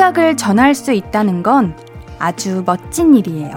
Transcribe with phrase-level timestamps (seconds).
[0.00, 1.76] 내 생각을 전할 수 있다는 건
[2.18, 3.54] 아주 멋진 일이에요.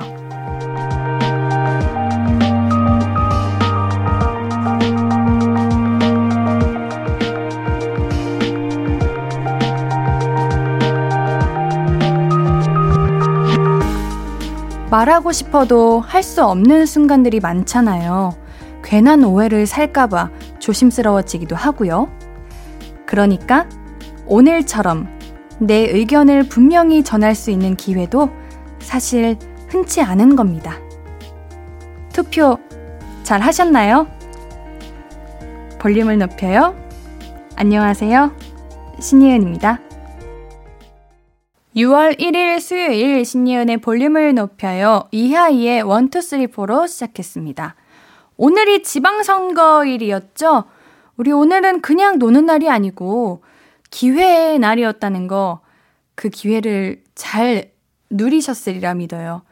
[14.91, 18.35] 말하고 싶어도 할 수 없는 순간들이 많잖아요.
[18.83, 22.09] 괜한 오해를 살까봐 조심스러워지기도 하고요.
[23.05, 23.65] 그러니까
[24.25, 25.12] 오늘처럼
[25.65, 28.29] 내 의견을 분명히 전할 수 있는 기회도
[28.79, 29.37] 사실
[29.69, 30.79] 흔치 않은 겁니다.
[32.11, 32.57] 투표
[33.23, 34.07] 잘 하셨나요?
[35.79, 36.75] 볼륨을 높여요.
[37.55, 38.31] 안녕하세요.
[38.99, 39.79] 신예은입니다.
[41.75, 45.07] 6월 1일 수요일 신예은의 볼륨을 높여요.
[45.11, 47.75] 이하이의 1, 2, 3, 4로 시작했습니다.
[48.37, 50.65] 오늘이 지방선거일이었죠?
[51.17, 53.41] 우리 오늘은 그냥 노는 날이 아니고
[53.93, 55.61] 기회의 날이었다는 거,
[56.15, 57.71] 그 기회를 잘
[58.09, 59.43] 누리셨으리라 믿어요.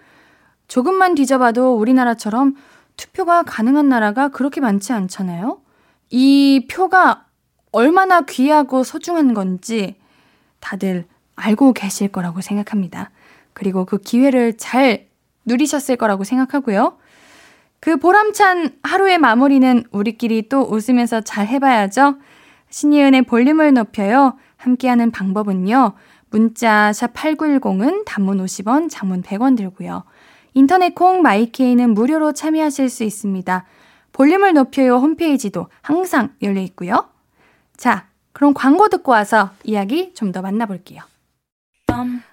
[0.68, 2.56] 조금만 뒤져봐도 우리나라처럼
[2.98, 5.62] 투표가 가능한 나라가 그렇게 많지 않잖아요?
[6.10, 7.28] 이 표가
[7.72, 9.96] 얼마나 귀하고 소중한 건지
[10.60, 11.06] 다들
[11.36, 13.12] 알고 계실 거라고 생각합니다.
[13.54, 15.08] 그리고 그 기회를 잘
[15.46, 16.98] 누리셨을 거라고 생각하고요.
[17.80, 22.16] 그 보람찬 하루의 마무리는 우리끼리 또 웃으면서 잘 해봐야죠.
[22.72, 24.38] 신이은의 볼륨을 높여요.
[24.58, 25.94] 함께하는 방법은요.
[26.32, 30.04] 문자 샵 8910은 단문 50원, 장문 100원 들고요.
[30.54, 33.66] 인터넷 콩 마이케이는 무료로 참여하실 수 있습니다.
[34.14, 37.06] 볼륨을 높여요 홈페이지도 항상 열려 있고요.
[37.78, 41.02] 자, 그럼 광고 듣고 와서 이야기 좀 더 만나볼게요.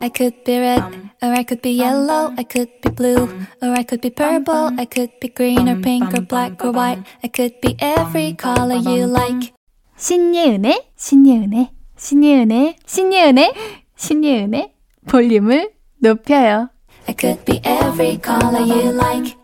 [0.00, 0.82] I could be red,
[1.20, 3.28] or I could be yellow, I could be blue,
[3.60, 7.03] or I could be purple, I could be green or pink or black or white,
[7.25, 9.53] I could be every color you like.
[9.98, 13.54] 신예은의, 신예은의, 신예은의, 신예은의,
[13.97, 14.75] 신예은의
[15.09, 16.69] 볼륨을 높여요.
[17.09, 19.37] I could be every color you like.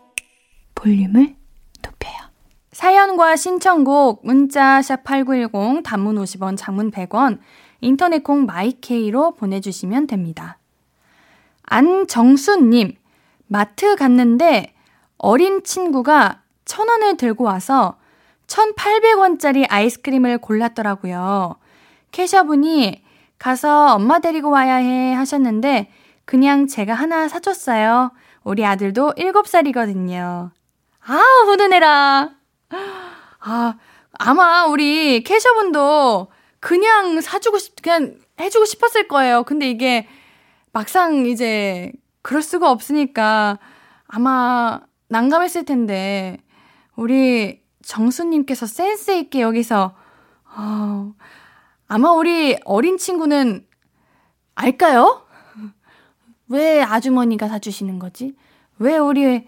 [0.73, 1.35] 볼륨을
[1.83, 2.15] 높여요.
[2.71, 7.39] 사연과 신청곡 문자 샵8910 단문 50원 장문 100원
[7.81, 10.57] 인터넷 콩 마이케이로 보내주시면 됩니다.
[11.63, 12.95] 안정수님,
[13.47, 14.73] 마트 갔는데
[15.17, 17.97] 어린 친구가 천 원을 들고 와서
[18.47, 21.55] 1,800원짜리 아이스크림을 골랐더라고요.
[22.11, 23.03] 캐셔분이
[23.37, 25.91] 가서 엄마 데리고 와야 해 하셨는데
[26.25, 28.11] 그냥 제가 하나 사줬어요.
[28.43, 30.51] 우리 아들도 7살이거든요.
[31.07, 31.13] 아,
[31.45, 32.31] 훈훈해라.
[33.39, 33.75] 아,
[34.13, 39.43] 아마 우리 캐셔분도 그냥 사주고 싶, 그냥 해주고 싶었을 거예요.
[39.43, 40.07] 근데 이게
[40.71, 41.91] 막상 이제
[42.21, 43.59] 그럴 수가 없으니까
[44.07, 46.37] 아마 난감했을 텐데,
[46.95, 49.95] 우리 정수님께서 센스있게 여기서,
[50.57, 51.13] 어,
[51.87, 53.65] 아마 우리 어린 친구는
[54.55, 55.21] 알까요?
[56.47, 58.35] 왜 아주머니가 사주시는 거지?
[58.79, 59.47] 왜 우리,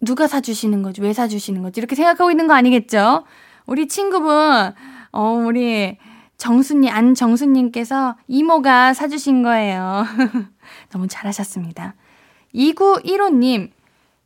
[0.00, 1.00] 누가 사주시는 거지?
[1.02, 1.80] 왜 사주시는 거지?
[1.80, 3.24] 이렇게 생각하고 있는 거 아니겠죠?
[3.66, 4.72] 우리 친구분,
[5.12, 5.98] 어, 우리
[6.38, 10.04] 정수님, 안정수님께서 이모가 사주신 거예요.
[10.90, 11.94] 너무 잘하셨습니다.
[12.54, 13.70] 2915님,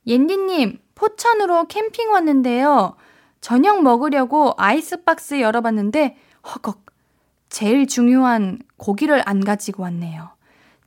[0.07, 2.97] 옌디님, 포천으로 캠핑 왔는데요.
[3.43, 6.17] 저녁 먹으려고 아이스박스 열어봤는데,
[6.47, 6.87] 허걱,
[7.51, 10.31] 제일 중요한 고기를 안 가지고 왔네요.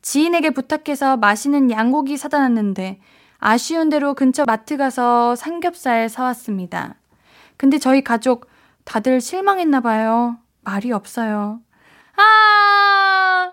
[0.02, 3.00] 지인에게 부탁해서 맛있는 양고기 사다 놨는데,
[3.40, 6.96] 아쉬운 대로 근처 마트 가서 삼겹살 사왔습니다.
[7.58, 8.50] 근데 저희 가족
[8.86, 10.38] 다들 실망했나 봐요.
[10.62, 11.60] 말이 없어요.
[12.16, 13.52] 아!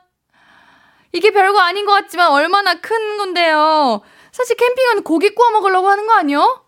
[1.11, 4.01] 이게 별거 아닌 것 같지만 얼마나 큰 건데요.
[4.31, 6.65] 사실 캠핑은 고기 구워 먹으려고 하는 거 아니요?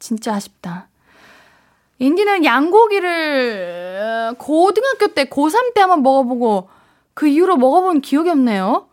[0.00, 0.88] 진짜 아쉽다.
[2.00, 6.68] 인디는 양고기를 고등학교 때, 고3 때 한번 먹어보고
[7.14, 8.88] 그 이후로 먹어본 기억이 없네요.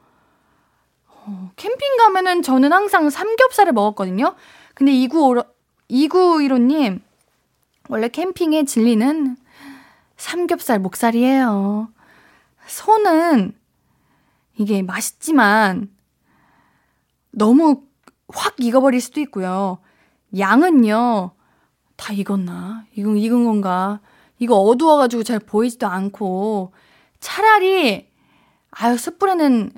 [1.07, 4.36] 어, 캠핑 가면은 저는 항상 삼겹살을 먹었거든요.
[4.75, 5.44] 근데 2915,
[5.89, 7.00] 2915님,
[7.89, 9.38] 원래 캠핑의 진리는
[10.18, 11.88] 삼겹살 목살이에요.
[12.68, 13.57] 소는
[14.57, 15.89] 이게 맛있지만
[17.31, 17.83] 너무
[18.27, 19.80] 확 익어버릴 수도 있고요.
[20.38, 21.31] 양은요,
[21.95, 22.86] 다 익었나?
[22.95, 24.00] 익은, 익은 건가?
[24.39, 26.74] 이거 어두워가지고 잘 보이지도 않고,
[27.19, 28.07] 차라리,
[28.72, 29.72] 아유, 숯불에는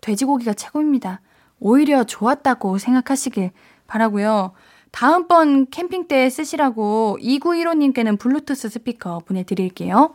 [0.00, 1.20] 돼지고기가 최고입니다.
[1.60, 3.50] 오히려 좋았다고 생각하시길
[3.86, 4.52] 바라고요.
[4.90, 10.14] 다음번 캠핑 때 쓰시라고 2915님께는 블루투스 스피커 보내드릴게요.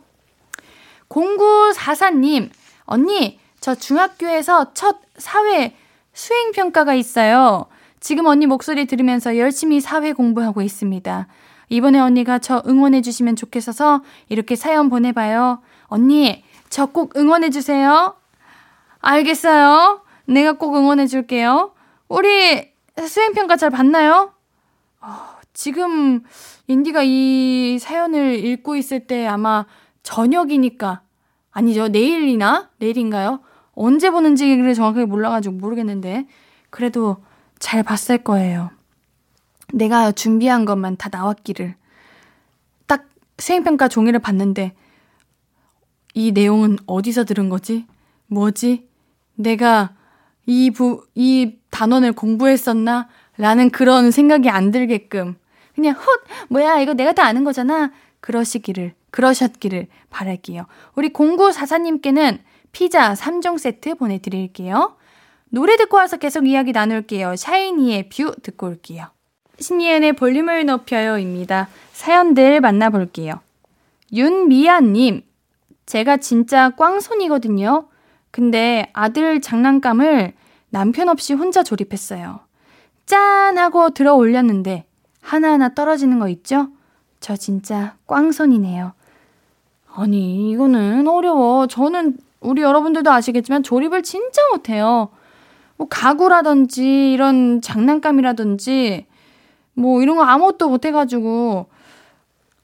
[1.08, 2.50] 0944님,
[2.84, 5.76] 언니, 저 중학교에서 첫 사회
[6.12, 7.66] 수행평가가 있어요.
[8.04, 11.26] 지금 언니 목소리 들으면서 열심히 사회 공부하고 있습니다.
[11.70, 15.62] 이번에 언니가 저 응원해주시면 좋겠어서 이렇게 사연 보내봐요.
[15.84, 18.14] 언니, 저 꼭 응원해주세요.
[19.00, 20.02] 알겠어요.
[20.26, 21.72] 내가 꼭 응원해줄게요.
[22.08, 22.68] 우리
[23.00, 24.34] 수행평가 잘 봤나요?
[25.00, 25.08] 어,
[25.54, 26.20] 지금
[26.66, 29.64] 인디가 이 사연을 읽고 있을 때 아마
[30.02, 31.00] 저녁이니까
[31.52, 33.40] 아니죠 내일이나 내일인가요?
[33.72, 36.26] 언제 보는지를 정확하게 몰라가지고 모르겠는데
[36.68, 37.16] 그래도
[37.58, 38.70] 잘 봤을 거예요.
[39.72, 41.74] 내가 준비한 것만 다 나왔기를
[42.86, 43.08] 딱
[43.38, 44.74] 수행평가 종이를 봤는데
[46.14, 47.86] 이 내용은 어디서 들은 거지?
[48.28, 48.88] 뭐지?
[49.34, 49.94] 내가
[50.46, 53.08] 이 부, 이 단원을 공부했었나?
[53.36, 55.36] 라는 그런 생각이 안 들게끔
[55.74, 56.04] 그냥 헛
[56.48, 57.90] 뭐야 이거 내가 다 아는 거잖아
[58.20, 60.66] 그러시기를 그러셨기를 바랄게요.
[60.94, 62.38] 우리 공구 사사님께는
[62.72, 64.96] 피자 3종 세트 보내드릴게요.
[65.54, 67.36] 노래 듣고 와서 계속 이야기 나눌게요.
[67.36, 69.06] 샤이니의 View 듣고 올게요.
[69.60, 71.68] 신예은의 볼륨을 높여요입니다.
[71.92, 73.34] 사연들 만나볼게요.
[74.12, 75.22] 윤미아님,
[75.86, 77.86] 제가 진짜 꽝손이거든요.
[78.32, 80.32] 근데 아들 장난감을
[80.70, 82.40] 남편 없이 혼자 조립했어요.
[83.06, 83.56] 짠!
[83.56, 84.84] 하고 들어 올렸는데
[85.20, 86.66] 하나하나 떨어지는 거 있죠?
[87.20, 88.92] 저 진짜 꽝손이네요.
[89.94, 91.68] 아니, 이거는 어려워.
[91.68, 95.10] 저는 우리 여러분들도 아시겠지만 조립을 진짜 못해요.
[95.76, 99.06] 뭐 가구라든지 이런 장난감이라든지
[99.74, 101.66] 뭐 이런 거 아무것도 못 해가지고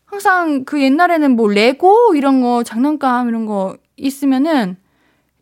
[0.05, 4.77] 항상 그 옛날에는 뭐 레고 이런 거 장난감 이런 거 있으면은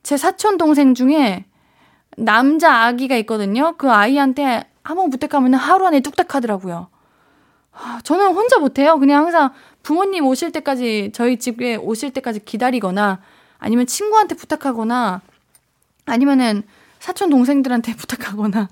[0.03, 1.45] 제 사촌 동생 중에
[2.17, 3.75] 남자 아기가 있거든요.
[3.77, 6.89] 그 아이한테 한번 부탁하면 하루 안에 뚝딱 하더라고요.
[8.03, 8.99] 저는 혼자 못해요.
[8.99, 13.21] 그냥 항상 부모님 오실 때까지 저희 집에 오실 때까지 기다리거나
[13.59, 15.21] 아니면 친구한테 부탁하거나
[16.07, 16.63] 아니면은
[17.01, 18.69] 사촌 동생들한테 부탁하거나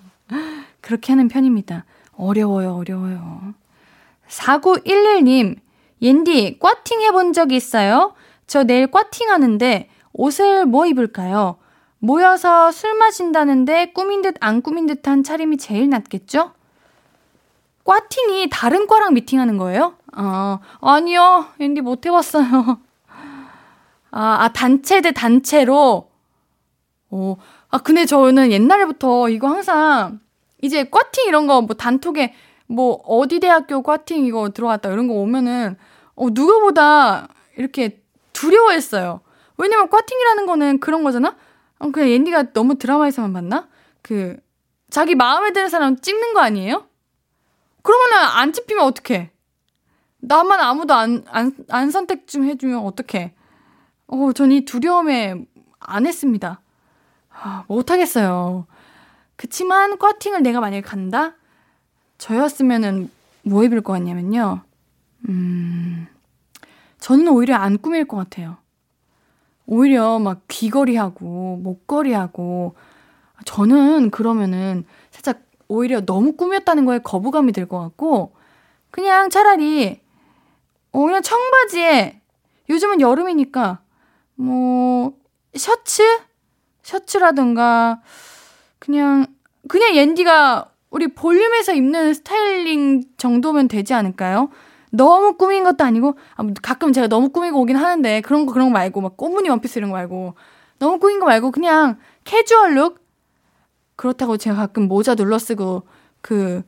[0.81, 1.85] 그렇게 하는 편입니다.
[2.17, 3.55] 어려워요, 어려워요.
[4.29, 5.57] 4911님,
[6.03, 8.15] 옌디, 꽈팅 해본 적 있어요?
[8.47, 11.57] 저 내일 꽈팅 하는데 옷을 뭐 입을까요?
[11.99, 16.53] 모여서 술 마신다는데 꾸민 듯 안 꾸민 듯한 차림이 제일 낫겠죠?
[17.85, 19.95] 꽈팅이 다른 과랑 미팅하는 거예요?
[20.13, 21.47] 아, 아니요.
[21.61, 22.45] 앤디 못 해봤어요.
[24.11, 26.09] 아, 아, 단체 대 단체로?
[27.11, 27.37] 오,
[27.69, 30.21] 아, 근데 저는 옛날부터 이거 항상
[30.63, 32.35] 이제 꽈팅 이런 거 뭐 단톡에
[32.67, 35.77] 뭐 어디 대학교 꽈팅 이거 들어갔다 이런 거 오면은
[36.17, 39.21] 어, 누구보다 이렇게 두려워했어요.
[39.59, 41.37] 왜냐면 꽈팅이라는 거는 그런 거잖아?
[41.79, 43.69] 어, 그냥 앤디가 너무 드라마에서만 봤나?
[44.03, 44.37] 그,
[44.91, 46.87] 자기 마음에 드는 사람 찍는 거 아니에요?
[47.83, 49.31] 그러면은 안 찍히면 어떡해?
[50.19, 53.35] 나만 아무도 안, 안, 안 선택 좀 해주면 어떡해?
[54.09, 55.35] 어, 전 이 두려움에
[55.79, 56.61] 안 했습니다.
[57.43, 58.67] 아, 못하겠어요.
[59.37, 61.35] 그치만 꽈팅을 내가 만약에 간다?
[62.19, 63.11] 저였으면은
[63.43, 64.63] 뭐 입을 것 같냐면요.
[65.29, 66.07] 음,
[66.99, 68.57] 저는 오히려 안 꾸밀 것 같아요.
[69.67, 72.75] 오히려 막 귀걸이하고 목걸이하고
[73.45, 78.35] 저는 그러면은 살짝 오히려 너무 꾸몄다는 거에 거부감이 들 것 같고
[78.91, 80.01] 그냥 차라리
[80.93, 82.21] 어 그냥 청바지에
[82.71, 83.81] 요즘은 여름이니까
[84.37, 85.13] 뭐
[85.55, 86.03] 셔츠
[86.87, 88.01] 셔츠라든가
[88.79, 89.27] 그냥
[89.69, 94.51] 그냥 옌디가 우리 볼륨에서 입는 스타일링 정도면 되지 않을까요?
[94.91, 98.69] 너무 꾸민 것도 아니고 아, 뭐 가끔 제가 너무 꾸미고 오긴 하는데 그런 거 그런
[98.69, 100.35] 거 말고 막 꽃무늬 원피스 이런 거 말고
[100.79, 103.01] 너무 꾸민 거 말고 그냥 캐주얼 룩
[103.97, 105.83] 그렇다고 제가 가끔 모자 눌러 쓰고
[106.21, 106.63] 그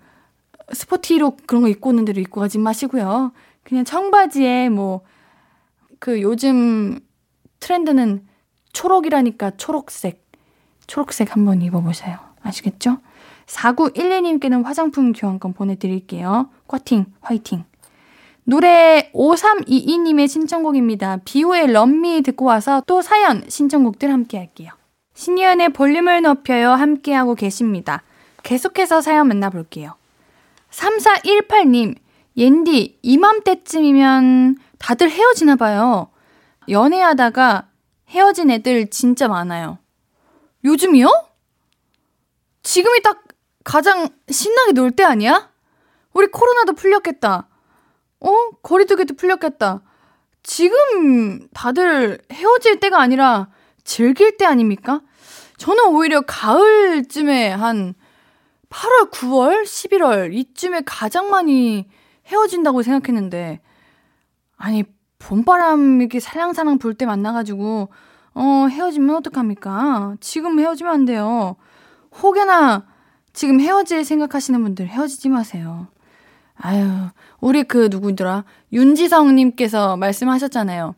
[0.73, 3.33] 스포티룩 그런 거 입고 오는 대로 입고 가지 마시고요.
[3.63, 5.03] 그냥 청바지에 뭐
[5.99, 7.01] 그 요즘
[7.61, 8.27] 트렌드는
[8.73, 10.27] 초록이라니까 초록색
[10.87, 12.19] 초록색 한번 입어보세요.
[12.43, 12.99] 아시겠죠?
[13.47, 16.51] 4912님께는 화장품 교환권 보내드릴게요.
[16.67, 17.65] 쿼팅 화이팅!
[18.45, 21.19] 노래 5322님의 신청곡입니다.
[21.25, 24.73] 비오의 럼미 듣고 와서 또 사연 신청곡들 함께 할게요.
[25.15, 28.03] 신이연의 볼륨을 높여요 함께하고 계십니다.
[28.43, 29.97] 계속해서 사연 만나볼게요.
[30.71, 31.97] 3418님,
[32.37, 36.09] 옌디, 이맘때쯤이면 다들 헤어지나 봐요.
[36.69, 37.68] 연애하다가
[38.09, 39.79] 헤어진 애들 진짜 많아요.
[40.65, 41.09] 요즘이요?
[42.62, 43.23] 지금이 딱
[43.65, 45.50] 가장 신나게 놀 때 아니야?
[46.12, 47.49] 우리 코로나도 풀렸겠다.
[48.21, 48.50] 어?
[48.62, 49.83] 거리두기도 풀렸겠다.
[50.43, 53.50] 지금 다들 헤어질 때가 아니라
[53.85, 55.03] 즐길 때 아닙니까?
[55.59, 57.95] 저는 오히려 가을쯤에 한
[58.71, 61.88] 8월, 9월, 11월 이쯤에 가장 많이
[62.27, 63.61] 헤어진다고 생각했는데
[64.57, 64.85] 아니
[65.19, 67.89] 봄바람 이렇게 살랑살랑 불 때 만나가지고
[68.35, 70.17] 어 헤어지면 어떡합니까?
[70.21, 71.57] 지금 헤어지면 안 돼요.
[72.23, 72.87] 혹여나
[73.33, 75.89] 지금 헤어질 생각하시는 분들 헤어지지 마세요.
[76.61, 76.87] 아유,
[77.41, 78.45] 우리 그 누구더라?
[78.73, 80.95] 윤지성님께서 말씀하셨잖아요.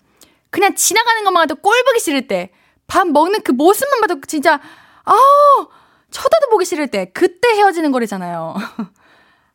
[0.49, 2.51] 그냥 지나가는 것만 봐도 꼴보기 싫을 때,
[2.87, 4.59] 밥 먹는 그 모습만 봐도 진짜,
[5.05, 5.69] 아우,
[6.11, 8.55] 쳐다도 보기 싫을 때, 그때 헤어지는 거래잖아요.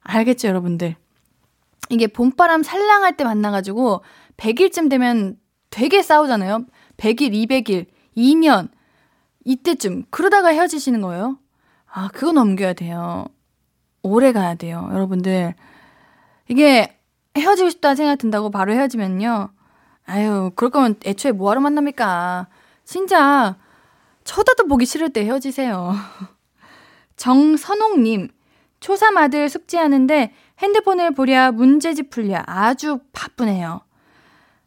[0.04, 0.96] 알겠죠, 여러분들?
[1.90, 4.04] 이게 봄바람 살랑할 때 만나가지고,
[4.38, 5.38] 100일쯤 되면
[5.70, 6.66] 되게 싸우잖아요.
[6.98, 8.70] 100일, 200일, 2년.
[9.44, 10.06] 이때쯤.
[10.10, 11.38] 그러다가 헤어지시는 거예요.
[11.92, 13.26] 아, 그거 넘겨야 돼요.
[14.02, 14.90] 오래 가야 돼요.
[14.92, 15.54] 여러분들.
[16.48, 17.00] 이게
[17.38, 19.50] 헤어지고 싶다 생각 든다고 바로 헤어지면요.
[20.06, 22.48] 아유, 그럴 거면 애초에 뭐하러 만납니까?
[22.84, 23.58] 진짜
[24.24, 25.94] 쳐다도 보기 싫을 때 헤어지세요.
[27.18, 28.30] 정선홍님,
[28.80, 33.82] 초3 아들 숙제하는데 핸드폰을 보랴 문제집 풀랴 아주 바쁘네요.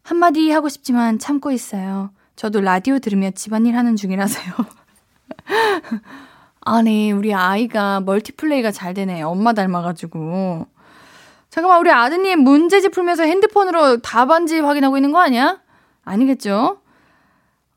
[0.09, 2.11] 한마디 하고 싶지만 참고 있어요.
[2.35, 4.55] 저도 라디오 들으며 집안일 하는 중이라서요.
[6.65, 9.21] 아니, 우리 아이가 multiplay가 잘 되네.
[9.21, 10.67] 엄마 닮아가지고.
[11.51, 15.61] 잠깐만, 우리 아드님 문제집 풀면서 핸드폰으로 답안지 확인하고 있는 거 아니야?
[16.07, 16.81] 아니겠죠?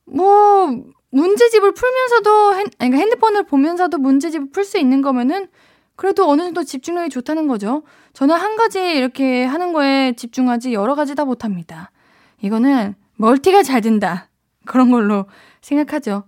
[0.06, 5.50] 뭐, 문제집을 풀면서도, 핸, 그러니까 핸드폰을 보면서도 문제집을 풀 수 있는 거면은
[5.98, 7.84] 그래도 어느 정도 집중력이 좋다는 거죠.
[8.14, 11.92] 저는 한 가지 이렇게 하는 거에 집중하지 여러 가지 다 못합니다.
[12.42, 14.30] 이거는 멀티가 잘 된다.
[14.66, 15.26] 그런 걸로
[15.62, 16.24] 생각하죠.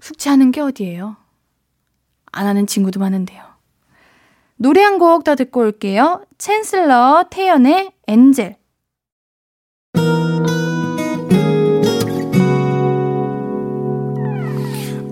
[0.00, 1.16] 숙제하는 게 어디예요?
[2.32, 3.42] 안 하는 친구도 많은데요.
[4.56, 6.24] 노래 한 곡 더 듣고 올게요.
[6.38, 8.56] 챈슬러 태연의 엔젤.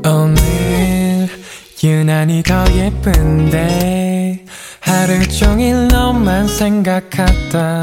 [0.06, 1.28] 오늘
[1.82, 4.44] 유난히 더 예쁜데
[4.80, 7.82] 하루 종일 너만 생각하다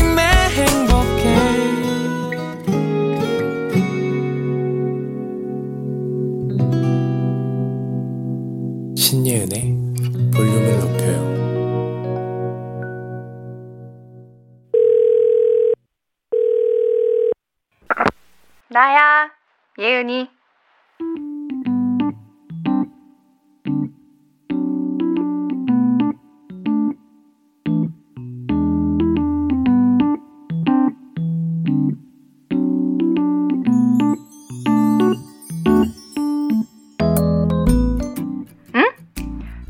[18.71, 19.29] 나야,
[19.77, 20.29] 예은이.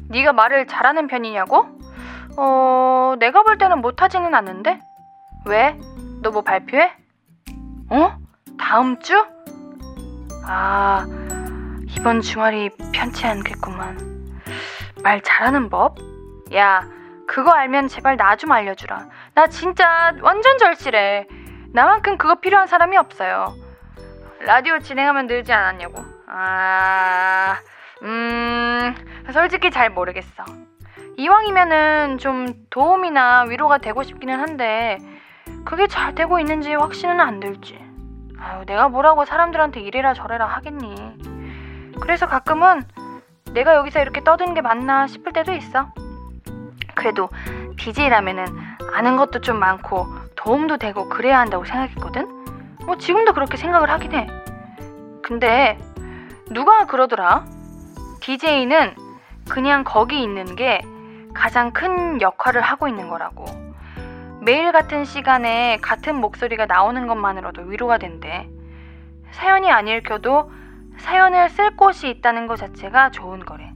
[0.09, 1.65] 네가 말을 잘하는 편이냐고?
[2.37, 4.79] 어, 내가 볼 때는 못하지는 않는데?
[5.45, 5.77] 왜?
[6.21, 6.91] 너 뭐 발표해?
[7.89, 8.20] 어?
[8.61, 9.25] 다음 주?
[10.45, 11.05] 아,
[11.97, 13.97] 이번 주말이 편치 않겠구만.
[15.03, 15.97] 말 잘하는 법?
[16.53, 16.87] 야,
[17.27, 19.07] 그거 알면 제발 나 좀 알려주라.
[19.33, 21.27] 나 진짜 완전 절실해.
[21.73, 23.55] 나만큼 그거 필요한 사람이 없어요.
[24.41, 26.03] 라디오 진행하면 늘지 않았냐고.
[26.27, 27.57] 아,
[28.03, 28.95] 음,
[29.33, 30.45] 솔직히 잘 모르겠어.
[31.17, 34.97] 이왕이면은 좀 도움이나 위로가 되고 싶기는 한데,
[35.65, 37.90] 그게 잘 되고 있는지 확신은 안 들지.
[38.41, 40.95] 아유, 내가 뭐라고 사람들한테 이래라 저래라 하겠니.
[42.01, 42.83] 그래서 가끔은
[43.53, 45.93] 내가 여기서 이렇게 떠드는 게 맞나 싶을 때도 있어.
[46.95, 47.29] 그래도
[47.77, 48.45] DJ라면은
[48.93, 52.77] 아는 것도 좀 많고 도움도 되고 그래야 한다고 생각했거든?
[52.85, 54.27] 뭐 지금도 그렇게 생각을 하긴 해.
[55.21, 55.77] 근데
[56.49, 57.45] 누가 그러더라?
[58.21, 58.95] DJ는
[59.49, 60.81] 그냥 거기 있는 게
[61.33, 63.45] 가장 큰 역할을 하고 있는 거라고.
[64.41, 68.49] 매일 같은 시간에 같은 목소리가 나오는 것만으로도 위로가 된대.
[69.29, 70.51] 사연이 안 읽혀도
[70.97, 73.71] 사연을 쓸 곳이 있다는 것 자체가 좋은 거래.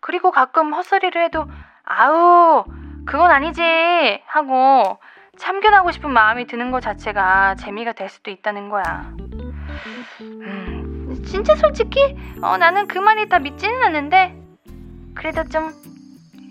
[0.00, 1.46] 그리고 가끔 헛소리를 해도
[1.84, 2.64] 아우
[3.06, 3.62] 그건 아니지
[4.26, 4.98] 하고
[5.36, 9.12] 참견하고 싶은 마음이 드는 것 자체가 재미가 될 수도 있다는 거야.
[10.20, 14.36] 음, 진짜 솔직히 어, 나는 그 말이 다 믿지는 않는데
[15.14, 15.72] 그래도 좀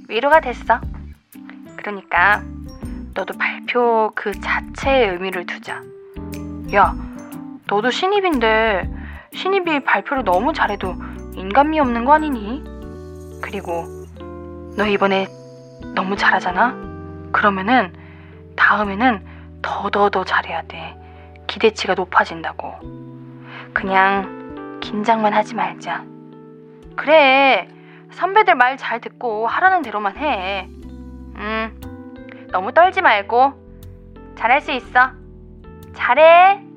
[0.07, 0.79] 위로가 됐어.
[1.75, 2.41] 그러니까
[3.17, 5.81] 너도 발표 그 자체의 의미를 두자.
[6.75, 6.93] 야,
[7.65, 8.87] 너도 신입인데
[9.33, 10.93] 신입이 발표를 너무 잘해도
[11.33, 12.63] 인간미 없는 거 아니니?
[13.41, 13.85] 그리고
[14.77, 15.25] 너 이번에
[15.95, 16.75] 너무 잘하잖아?
[17.31, 17.91] 그러면은
[18.55, 19.25] 다음에는
[19.63, 20.95] 더더더 잘해야 돼.
[21.47, 22.75] 기대치가 높아진다고.
[23.73, 26.03] 그냥 긴장만 하지 말자.
[26.95, 27.67] 그래.
[28.11, 30.67] 선배들 말 잘 듣고 하라는 대로만 해.
[30.69, 31.76] 음.
[32.51, 33.53] 너무 떨지 말고
[34.35, 35.11] 잘할 수 있어.
[35.93, 36.67] 잘해.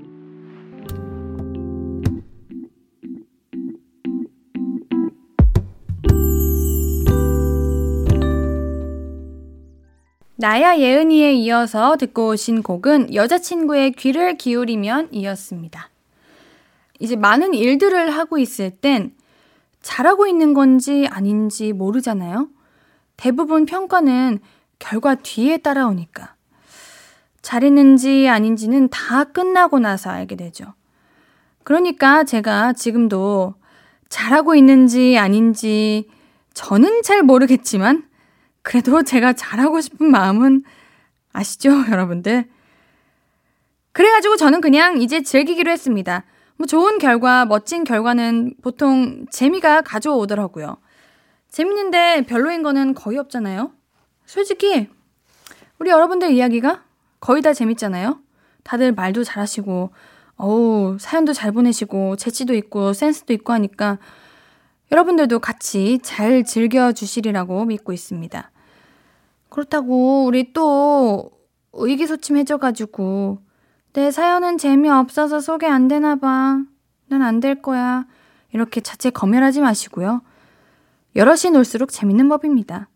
[10.37, 15.91] 나야 예은이에 이어서 듣고 오신 곡은 여자친구의 귀를 기울이면 이었습니다.
[16.99, 19.13] 이제 많은 일들을 하고 있을 땐
[19.83, 22.49] 잘하고 있는 건지 아닌지 모르잖아요?
[23.19, 24.39] 대부분 평가는
[24.81, 26.35] 결과 뒤에 따라오니까.
[27.43, 30.75] 잘했는지 아닌지는 다 끝나고 나서 알게 되죠.
[31.63, 33.55] 그러니까 제가 지금도
[34.09, 36.09] 잘하고 있는지 아닌지
[36.53, 38.09] 저는 잘 모르겠지만
[38.63, 40.65] 그래도 제가 잘하고 싶은 마음은
[41.33, 42.49] 아시죠, 여러분들?
[43.93, 46.25] 그래가지고 저는 그냥 이제 즐기기로 했습니다.
[46.57, 50.77] 뭐 좋은 결과, 멋진 결과는 보통 재미가 가져오더라고요.
[51.51, 53.73] 재밌는데 별로인 거는 거의 없잖아요?
[54.31, 54.89] 솔직히,
[55.81, 56.85] 우리 여러분들 이야기가
[57.19, 58.21] 거의 다 재밌잖아요?
[58.63, 59.91] 다들 말도 잘하시고,
[60.37, 63.99] 어우, 사연도 잘 보내시고, 재치도 있고, 센스도 있고 하니까
[64.93, 68.53] 여러분들도 같이 잘 즐겨주시리라고 믿고 있습니다.
[69.49, 71.33] 그렇다고 우리 또
[71.73, 73.39] 의기소침해져가지고
[73.95, 76.63] 내 사연은 재미없어서 소개 안 되나 봐.
[77.09, 78.07] 난 안 될 거야.
[78.53, 80.23] 이렇게 자체 검열하지 마시고요.
[81.17, 82.89] 여럿이 놀수록 재밌는 법입니다.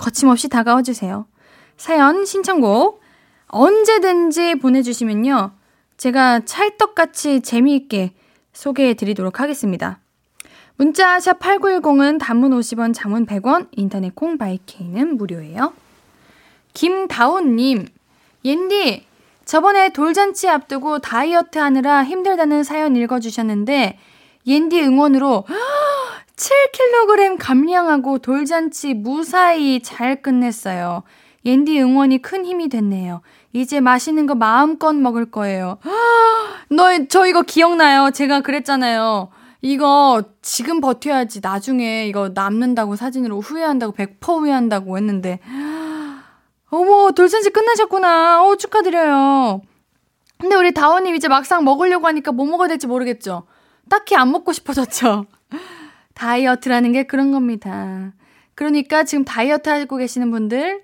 [0.00, 1.26] 거침없이 다가와 주세요.
[1.76, 3.00] 사연 신청곡
[3.48, 5.52] 언제든지 보내주시면요.
[5.98, 8.14] 제가 찰떡같이 재미있게
[8.52, 10.00] 소개해 드리도록 하겠습니다.
[10.76, 15.74] 문자 샵 8910은 단문 50원, 장문 100원, 인터넷 콩 바이케이는 무료예요.
[16.72, 17.86] 김다운님,
[18.44, 19.04] 옌디,
[19.44, 23.98] 저번에 돌잔치 앞두고 다이어트 하느라 힘들다는 사연 읽어주셨는데,
[24.46, 25.44] 옌디 응원으로
[26.40, 31.02] 7kg 감량하고 돌잔치 무사히 잘 끝냈어요.
[31.44, 33.20] 옌디 응원이 큰 힘이 됐네요.
[33.52, 35.78] 이제 맛있는 거 마음껏 먹을 거예요.
[36.70, 38.10] 너, 저 이거 기억나요?
[38.10, 39.28] 제가 그랬잖아요.
[39.60, 45.40] 이거 지금 버텨야지 나중에 이거 남는다고 사진으로 후회한다고 100% 후회한다고 했는데
[46.70, 48.46] 어머 돌잔치 끝나셨구나.
[48.46, 49.60] 어 축하드려요.
[50.38, 53.42] 근데 우리 다원님 이제 막상 먹으려고 하니까 뭐 먹어야 될지 모르겠죠.
[53.90, 55.26] 딱히 안 먹고 싶어졌죠.
[56.20, 58.12] 다이어트라는 게 그런 겁니다.
[58.54, 60.82] 그러니까 지금 다이어트 하고 계시는 분들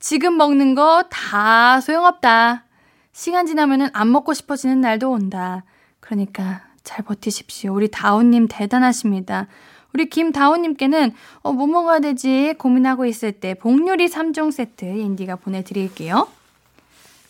[0.00, 2.64] 지금 먹는 거 다 소용없다.
[3.12, 5.62] 시간 지나면은 안 먹고 싶어지는 날도 온다.
[6.00, 7.72] 그러니까 잘 버티십시오.
[7.72, 9.46] 우리 다운님 대단하십니다.
[9.92, 16.26] 우리 김다운님께는 어, 뭐 먹어야 되지 고민하고 있을 때 복요리 3종 세트 옌디가 보내드릴게요.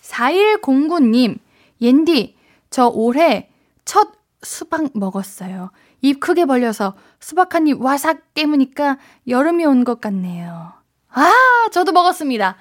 [0.01, 1.39] 4109님,
[1.83, 2.37] 옌디,
[2.71, 3.51] 저 올해
[3.85, 5.71] 첫 수박 먹었어요.
[6.05, 10.75] 입 크게 벌려서 수박 한 입 와삭 깨무니까 여름이 온 것 같네요.
[11.09, 11.33] 아,
[11.73, 12.57] 저도 먹었습니다.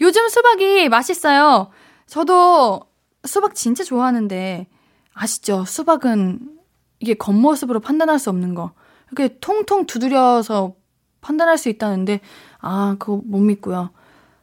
[0.00, 1.68] 요즘 수박이 맛있어요.
[2.06, 2.80] 저도
[3.26, 4.66] 수박 진짜 좋아하는데
[5.12, 5.66] 아시죠?
[5.66, 6.56] 수박은
[7.00, 8.72] 이게 겉모습으로 판단할 수 없는 거.
[9.12, 10.72] 이렇게 통통 두드려서
[11.20, 12.20] 판단할 수 있다는데,
[12.60, 13.90] 아, 그거 못 믿고요.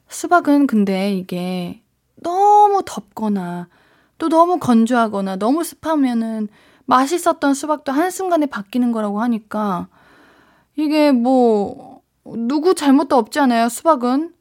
[0.09, 1.81] 수박은 근데 이게
[2.21, 3.67] 너무 덥거나,
[4.19, 6.49] 또 너무 건조하거나, 너무 습하면은
[6.85, 9.87] 맛있었던 수박도 한순간에 바뀌는 거라고 하니까,
[10.75, 14.33] 이게 뭐, 누구 잘못도 없지 않아요, 수박은?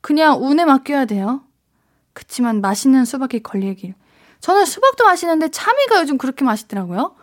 [0.00, 1.42] 그냥 운에 맡겨야 돼요.
[2.12, 3.94] 그치만 맛있는 수박이 걸리길
[4.40, 7.14] 저는 수박도 맛있는데 참외가 요즘 그렇게 맛있더라고요.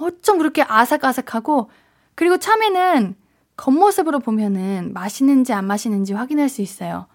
[0.00, 1.70] 어쩜 그렇게 아삭아삭하고
[2.14, 3.14] 그리고 참외는
[3.56, 7.06] 겉모습으로 보면은 맛있는지 안 맛있는지 확인할 수 있어요.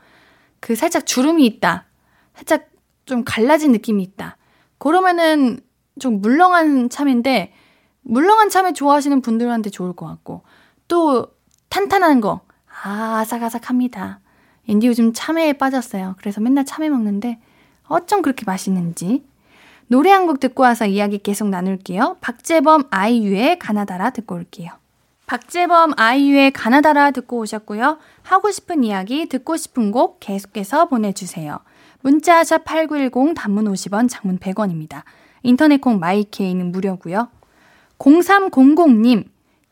[0.59, 1.87] 그 살짝 주름이 있다.
[2.35, 2.69] 살짝
[3.05, 4.37] 좀 갈라진 느낌이 있다.
[4.77, 5.59] 그러면은
[5.99, 7.53] 좀 물렁한 참외인데
[8.01, 10.41] 물렁한 참외 좋아하시는 분들한테 좋을 것 같고
[10.87, 11.27] 또
[11.69, 12.41] 탄탄한 거
[12.83, 14.19] 아, 아삭아삭합니다.
[14.67, 16.15] 인디 요즘 참외에 빠졌어요.
[16.17, 17.39] 그래서 맨날 참외 먹는데
[17.87, 19.23] 어쩜 그렇게 맛있는지
[19.87, 22.17] 노래 한 곡 듣고 와서 이야기 계속 나눌게요.
[22.21, 24.69] 박재범 아이유의 가나다라 듣고 올게요.
[25.25, 27.97] 박재범 아이유의 가나다라 듣고 오셨고요.
[28.21, 31.59] 하고 싶은 이야기, 듣고 싶은 곡 계속해서 보내주세요.
[32.01, 35.03] 문자샵 8910 단문 50원, 장문 100원입니다.
[35.43, 37.29] 인터넷 콩 마이케이는 무료고요.
[37.97, 39.25] 0300님,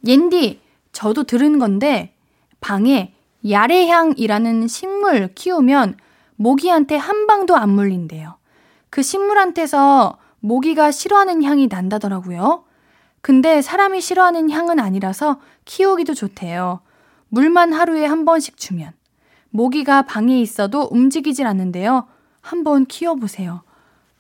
[0.06, 2.14] 옌디, 저도 들은 건데
[2.60, 3.14] 방에
[3.48, 5.98] 야레향이라는 식물 키우면
[6.36, 8.36] 모기한테 한 방도 안 물린대요.
[8.90, 12.64] 그 식물한테서 모기가 싫어하는 향이 난다더라고요.
[13.22, 16.80] 근데 사람이 싫어하는 향은 아니라서 키우기도 좋대요.
[17.30, 18.94] 물만 하루에 한 번씩 주면.
[19.50, 22.08] 모기가 방에 있어도 움직이질 않는데요.
[22.42, 23.64] 한번 키워보세요.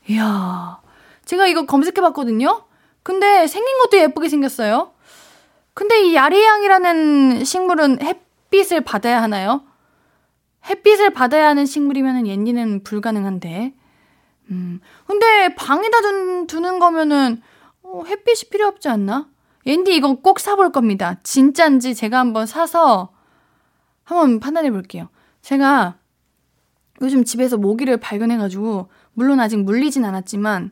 [0.09, 0.79] 이야,
[1.27, 2.63] 제가 이거 검색해 봤거든요?
[3.03, 4.93] 근데 생긴 것도 예쁘게 생겼어요.
[5.73, 9.61] 근데 이 야리향이라는 식물은 햇빛을 받아야 하나요?
[10.69, 13.73] 햇빛을 받아야 하는 식물이면 옌디는 불가능한데.
[14.51, 14.79] 음.
[15.05, 17.41] 근데 방에다 둔, 두는 거면은,
[17.83, 19.27] 어, 햇빛이 필요 없지 않나?
[19.65, 21.19] 앤디 이건 꼭 사볼 겁니다.
[21.23, 23.09] 진짠지 제가 한번 사서
[24.05, 25.09] 한번 판단해 볼게요.
[25.41, 25.97] 제가
[27.01, 30.71] 요즘 집에서 모기를 발견해가지고, 물론 아직 물리진 않았지만,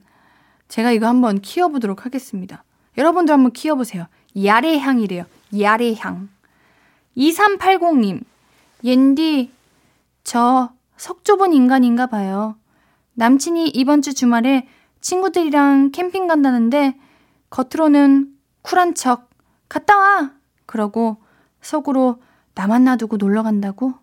[0.68, 2.64] 제가 이거 한번 키워보도록 하겠습니다.
[2.98, 4.08] 여러분도 한번 키워보세요.
[4.42, 5.26] 야레향이래요.
[5.60, 6.30] 야레향.
[7.18, 8.24] 2380님,
[8.84, 9.52] 옌디,
[10.24, 12.56] 저 석 좁은 인간인가 봐요.
[13.14, 14.68] 남친이 이번 주 주말에
[15.02, 16.96] 친구들이랑 캠핑 간다는데
[17.50, 19.30] 겉으로는 쿨한 척
[19.70, 20.32] 갔다 와
[20.66, 21.18] 그러고
[21.62, 22.22] 속으로
[22.56, 23.94] 나만 놔두고 놀러 간다고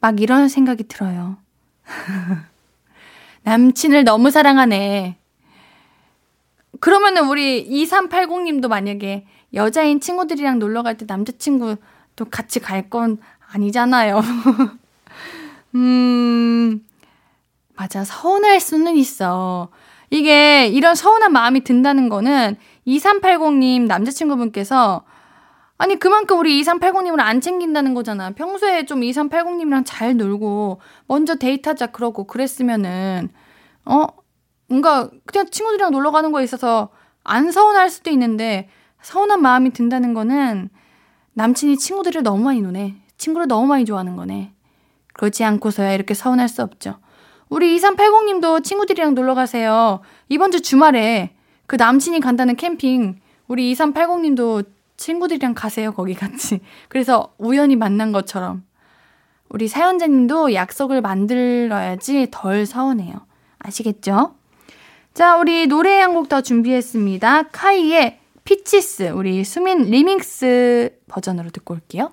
[0.00, 1.36] 막 이런 생각이 들어요.
[3.42, 5.18] 남친을 너무 사랑하네.
[6.80, 11.76] 그러면은 우리 2380님도 만약에 여자인 친구들이랑 놀러 갈 때 남자친구
[12.16, 13.18] 또 같이 갈 건
[13.52, 14.20] 아니잖아요.
[15.74, 16.80] 음,
[17.76, 18.04] 맞아.
[18.04, 19.68] 서운할 수는 있어.
[20.10, 25.04] 이게 이런 서운한 마음이 든다는 거는 2380님 남자친구분께서
[25.78, 28.30] 아니 그만큼 우리 2380님을 안 챙긴다는 거잖아.
[28.30, 33.28] 평소에 좀 2380님이랑 잘 놀고 먼저 데이트하자 그러고 그랬으면은
[33.84, 34.06] 어
[34.68, 36.90] 뭔가 그냥 친구들이랑 놀러 가는 거에 있어서
[37.24, 38.68] 안 서운할 수도 있는데
[39.02, 40.68] 서운한 마음이 든다는 거는
[41.34, 42.96] 남친이 친구들을 너무 많이 노네.
[43.18, 44.52] 친구를 너무 많이 좋아하는 거네.
[45.12, 46.98] 그렇지 않고서야 이렇게 서운할 수 없죠.
[47.48, 50.00] 우리 2380님도 친구들이랑 놀러 가세요.
[50.28, 51.34] 이번 주 주말에
[51.66, 55.92] 그 남친이 간다는 캠핑 우리 2380님도 친구들이랑 가세요.
[55.92, 56.60] 거기 같이.
[56.88, 58.64] 그래서 우연히 만난 것처럼
[59.48, 63.14] 우리 사연자님도 약속을 만들어야지 덜 서운해요.
[63.58, 64.34] 아시겠죠?
[65.16, 67.44] 자, 우리 노래 한 곡 더 준비했습니다.
[67.44, 72.12] 카이의 Peaches 우리 수민 리믹스 버전으로 듣고 올게요.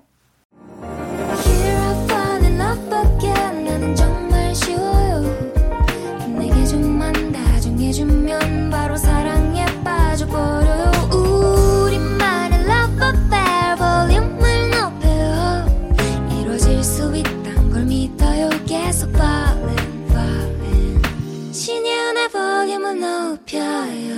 [23.53, 24.13] 높여요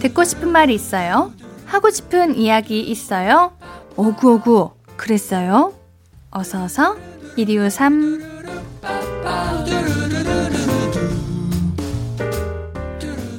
[0.00, 1.32] 듣고 싶은 말이 있어요?
[1.66, 3.52] 하고 싶은 이야기 있어요?
[3.96, 5.74] 오구오구 그랬어요?
[6.30, 6.96] 어서어서
[7.36, 8.32] 1253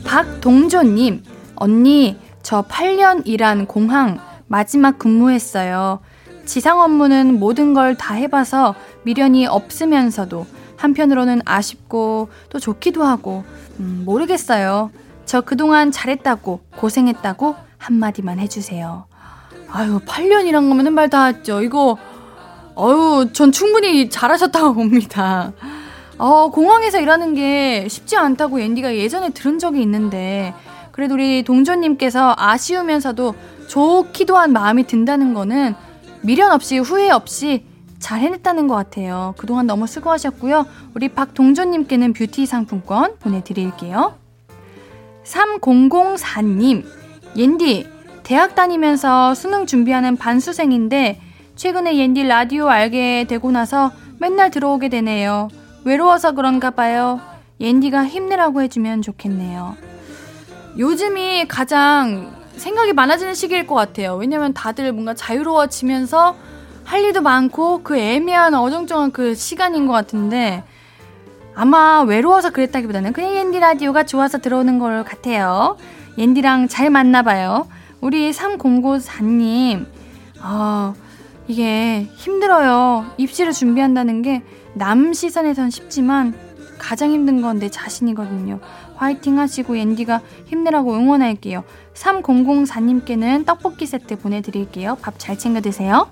[0.06, 1.24] 박동조님
[1.56, 6.00] 언니 저 8년 일한 공항 마지막 근무했어요.
[6.46, 10.46] 지상 업무는 모든 걸 다 해봐서 미련이 없으면서도
[10.78, 13.44] 한편으로는 아쉽고 또 좋기도 하고
[13.80, 14.92] 음, 모르겠어요.
[15.26, 19.06] 저 그동안 잘했다고 고생했다고 한마디만 해주세요.
[19.70, 21.62] 아유, 8년이란 거면 말다 했죠.
[21.62, 21.98] 이거,
[22.78, 25.54] 어유, 전 충분히 잘하셨다고 봅니다.
[26.18, 30.54] 어, 공항에서 일하는 게 쉽지 않다고 앤디가 예전에 들은 적이 있는데,
[30.92, 33.34] 그래도 우리 동조님께서 아쉬우면서도
[33.68, 35.74] 좋기도 한 마음이 든다는 거는
[36.24, 37.66] 미련 없이 후회 없이
[38.00, 39.34] 잘 해냈다는 것 같아요.
[39.38, 40.66] 그동안 너무 수고하셨고요.
[40.94, 44.16] 우리 박동조님께는 뷰티 상품권 보내드릴게요.
[45.24, 46.86] 3004님,
[47.38, 47.88] 옌디,
[48.24, 51.20] 대학 다니면서 수능 준비하는 반수생인데
[51.56, 55.50] 최근에 옌디 라디오 알게 되고 나서 맨날 들어오게 되네요.
[55.86, 57.20] 외로워서 그런가 봐요.
[57.60, 59.76] 옌디가 힘내라고 해주면 좋겠네요.
[60.78, 64.16] 요즘이 가장 생각이 많아지는 시기일 것 같아요.
[64.16, 66.36] 왜냐면 다들 뭔가 자유로워지면서
[66.84, 70.64] 할 일도 많고 그 애매한 어정쩡한 그 시간인 것 같은데
[71.56, 75.78] 아마 외로워서 그랬다기보다는 그냥 옌디 라디오가 좋아서 들어오는 걸 같아요.
[76.18, 77.68] 옌디랑 잘 맞나 봐요.
[78.02, 79.86] 우리 3094님,
[80.42, 80.94] 아,
[81.48, 83.06] 이게 힘들어요.
[83.18, 84.42] 입시를 준비한다는 게
[84.76, 86.34] 남 시선에선 쉽지만
[86.80, 88.60] 가장 힘든 건 내 자신이거든요.
[88.96, 91.64] 화이팅 하시고 앤디가 힘내라고 응원할게요.
[91.96, 94.98] 3004님께는 떡볶이 세트 보내드릴게요.
[95.02, 96.10] 밥 잘 챙겨 드세요.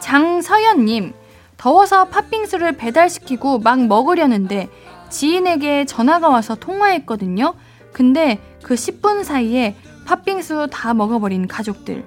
[0.00, 1.12] 장서연님,
[1.56, 4.68] 더워서 팥빙수를 배달시키고 막 먹으려는데
[5.10, 7.54] 지인에게 전화가 와서 통화했거든요.
[7.92, 9.76] 근데 그 10분 사이에
[10.06, 12.04] 팥빙수 다 먹어버린 가족들.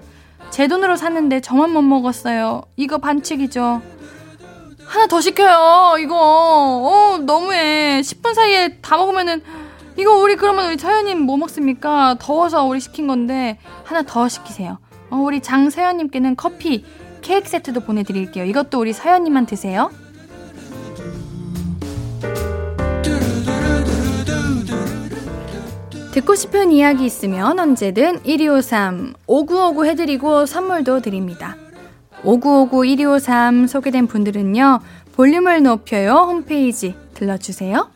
[0.49, 2.63] 제 돈으로 샀는데 저만 못 먹었어요.
[2.75, 3.81] 이거 반칙이죠.
[4.85, 5.97] 하나 더 시켜요.
[5.99, 8.01] 이거 어 너무해.
[8.01, 9.41] 10분 사이에 다 먹으면은
[9.97, 12.15] 이거 우리 그러면 우리 서현님 뭐 먹습니까?
[12.19, 14.77] 더워서 우리 시킨 건데 하나 더 시키세요.
[15.09, 16.83] 어, 우리 장서연님께는 커피
[17.21, 18.43] 케이크 세트도 보내드릴게요.
[18.45, 19.89] 이것도 우리 서연님만 드세요.
[26.11, 31.57] 듣고 싶은 이야기 있으면 언제든 1253 5959 해드리고 선물도 드립니다.
[32.23, 34.79] 5959 1253 소개된 분들은요.
[35.13, 37.94] 볼륨을 높여요 홈페이지 들러주세요.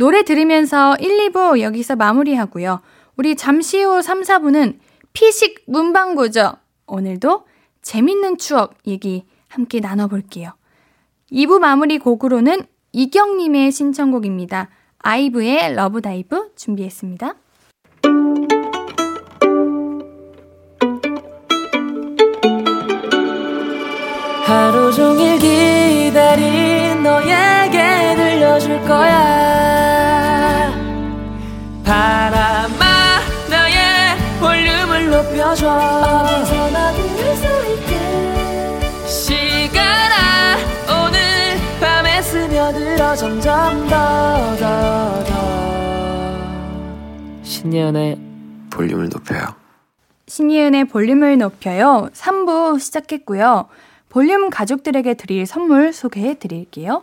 [0.00, 2.80] 노래 들으면서 1, 2부 여기서 마무리하고요.
[3.18, 4.78] 우리 잠시 후 3, 4부는
[5.12, 6.54] 피식 문방구죠.
[6.86, 7.44] 오늘도
[7.82, 10.52] 재밌는 추억 얘기 함께 나눠볼게요.
[11.30, 14.70] 2부 마무리 곡으로는 이경님의 신청곡입니다.
[15.00, 17.34] 아이브의 LOVE DIVE 준비했습니다.
[24.46, 27.59] 하루 종일 기다린 너에
[37.66, 40.56] 있게 시간아
[41.04, 41.18] 오늘
[41.80, 45.30] 밤에 스며들어 점점 더 더 더
[47.42, 48.18] 신예은의
[48.70, 49.40] 볼륨을 높여요.
[50.28, 52.08] 신예은의 볼륨을 높여요.
[52.14, 53.66] 3부 시작했고요.
[54.08, 57.02] 볼륨 가족들에게 드릴 선물 소개해 드릴게요.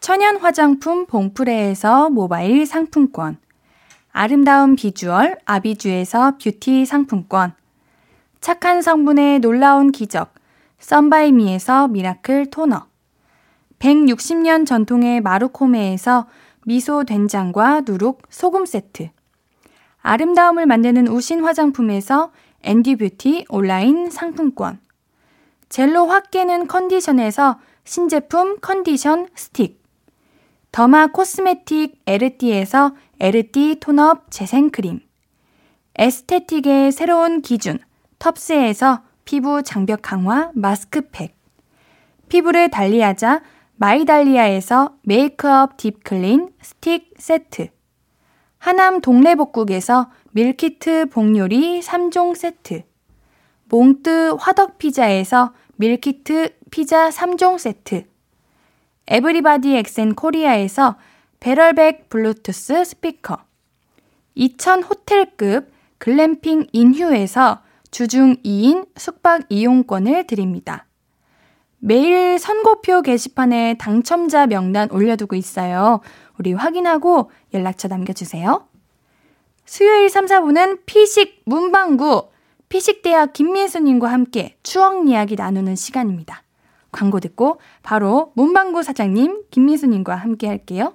[0.00, 3.36] 천연 화장품 봉프레에서 모바일 상품권.
[4.18, 7.52] 아름다운 비주얼 아비주에서 뷰티 상품권.
[8.40, 10.32] 착한 성분의 놀라운 기적.
[10.78, 12.86] 썬바이미에서 miracle 토너.
[13.78, 16.28] 160년 전통의 마루코메에서
[16.64, 19.10] 미소 된장과 누룩 소금 세트.
[20.00, 24.80] 아름다움을 만드는 우신 화장품에서 앤디뷰티 온라인 상품권.
[25.68, 29.84] 젤로 확 깨는 컨디션에서 신제품 컨디션 스틱.
[30.72, 35.00] derma cosmetic 에르띠에서 에르띠 tone up 재생크림.
[35.98, 37.78] esthetic의 새로운 기준
[38.18, 41.34] 텁스에서 피부 장벽 강화 마스크팩.
[42.28, 43.42] 피부를 달리하자
[43.76, 47.68] 마이달리아에서 메이크업 deep clean 스틱 세트.
[48.58, 52.82] 하남 동래복국에서 밀키트 복요리 3종 세트.
[53.70, 58.04] 몽뜨 화덕피자에서 밀키트 피자 3종 세트.
[59.08, 60.96] 에브리바디 엑센 코리아에서
[61.46, 63.38] 배럴백 블루투스 스피커.
[64.34, 70.86] 2000 호텔급 글램핑 인휴에서 주중 2인 숙박 이용권을 드립니다.
[71.78, 76.00] 매일 선곡표 게시판에 당첨자 명단 올려두고 있어요.
[76.36, 78.66] 우리 확인하고 연락처 남겨주세요.
[79.64, 82.28] 수요일 3, 4분은 피식 문방구,
[82.68, 86.42] 피식대학 김민수님과 함께 추억 이야기 나누는 시간입니다.
[86.90, 90.94] 광고 듣고 바로 문방구 사장님 김민수님과 함께 할게요.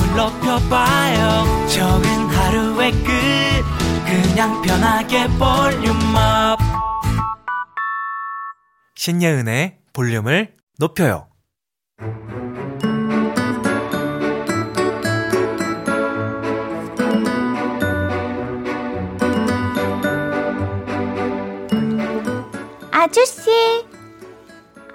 [0.51, 1.67] 을 높여봐요.
[1.67, 3.09] 적은 하루의 끝.
[4.05, 6.59] 그냥 편하게 볼륨업.
[8.95, 11.27] 신예은의 볼륨을 높여요.
[22.91, 23.49] 아저씨,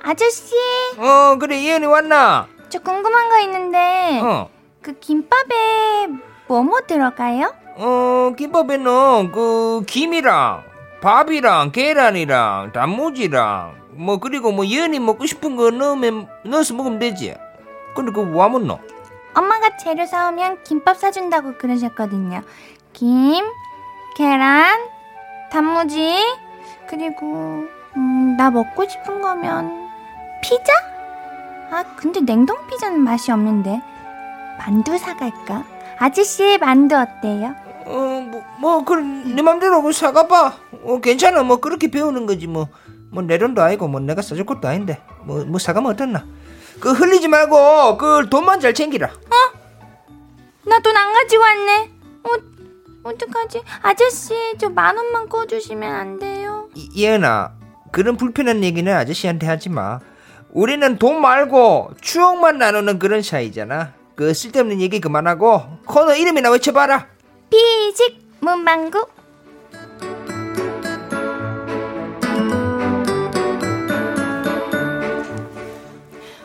[0.03, 0.55] 아저씨,
[0.99, 2.47] 어 그래 예은이 왔나?
[2.69, 4.56] 저 궁금한 거 있는데 어.
[4.87, 6.07] 그 김밥에
[6.47, 7.53] 뭐뭐 들어가요?
[7.75, 10.63] 어 김밥에는 그 김이랑
[11.01, 17.35] 밥이랑 계란이랑 단무지랑 뭐 그리고 뭐 예은이 먹고 싶은 거 넣으면 넣어서 먹으면 되지.
[17.97, 18.79] 근데 그거 뭐 하면 넣어?
[19.35, 22.43] 엄마가 재료 사오면 김밥 사준다고 그러셨거든요.
[22.93, 23.45] 김,
[24.15, 24.79] 계란,
[25.51, 26.25] 단무지,
[26.89, 27.65] 그리고
[27.97, 29.89] 음, 나 먹고 싶은 거면
[30.45, 30.73] 피자?
[31.73, 33.83] 아 근데 냉동 피자는 맛이 없는데
[34.59, 35.65] 만두 사갈까?
[35.99, 37.55] 아저씨 만두 어때요?
[37.87, 40.55] 어 뭐 뭐 그럼 네 맘대로 그 사가봐.
[40.85, 42.69] 어 괜찮아 뭐 그렇게 배우는 거지 뭐.
[43.11, 46.25] 뭐 내 돈도 아니고 뭐 내가 사줄 것도 아닌데 뭐 뭐 사가면 어떻나?
[46.81, 49.11] 그 흘리지 말고 그 돈만 잘 챙기라.
[50.67, 51.91] 나돈 안 가지고 왔네.
[52.25, 52.29] 어
[53.05, 53.63] 어떡하지?
[53.83, 56.69] 아저씨 저 만 원만 꺼주시면 안 돼요?
[56.75, 57.53] 이- 예은아
[57.93, 60.01] 그런 불편한 얘기는 아저씨한테 하지 마
[60.51, 67.07] 우리는 돈 말고 추억만 나누는 그런 사이잖아 그 쓸데없는 얘기 그만하고 코너 이름이나 외쳐봐라
[67.51, 69.07] 피식 문방구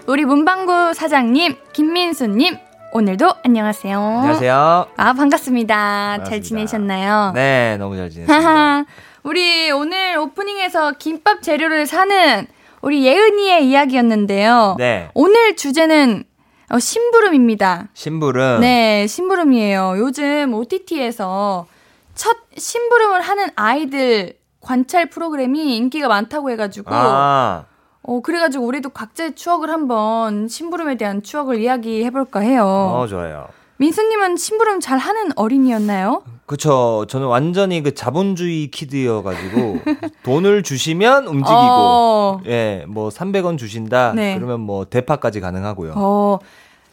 [0.07, 2.57] 우리 문방구 사장님 김민수님
[2.93, 3.97] 오늘도 안녕하세요.
[3.97, 5.75] 안녕하세요 아 반갑습니다.
[5.75, 6.43] 잘 반갑습니다.
[6.47, 7.31] 지내셨나요?
[7.34, 8.86] 네 너무 잘 지냈습니다.
[9.23, 12.45] 우리 오늘 오프닝에서 김밥 재료를 사는
[12.81, 14.75] 우리 예은이의 이야기였는데요.
[14.77, 16.25] 네 오늘 주제는
[16.71, 17.89] 어, 심부름입니다.
[17.93, 19.95] 심부름 네, 심부름이에요.
[19.97, 21.67] 요즘 OTT에서
[22.15, 27.65] 첫 심부름을 하는 아이들 관찰 프로그램이 인기가 많다고 해가지고 아,
[28.03, 32.65] 어 그래가지고 우리도 각자의 추억을 한번 심부름에 대한 추억을 이야기해볼까 해요.
[32.65, 33.49] 어, 좋아요.
[33.82, 36.22] 민수님은 심부름 잘 하는 어린이였나요?
[36.46, 37.06] 그쵸.
[37.10, 39.80] 저는 완전히 그 자본주의 키드여가지고
[40.22, 44.13] 돈을 주시면 움직이고, 어, 예, 뭐 300원 주신다.
[44.15, 44.36] 네.
[44.36, 45.94] 그러면 뭐 대파까지 가능하고요.
[45.96, 46.38] 어,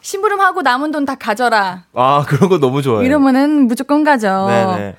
[0.01, 1.85] 심부름하고 남은 돈 다 가져라.
[1.93, 3.03] 아, 그런 거 너무 좋아요.
[3.05, 4.47] 이러면은 무조건 가죠.
[4.49, 4.97] 네네.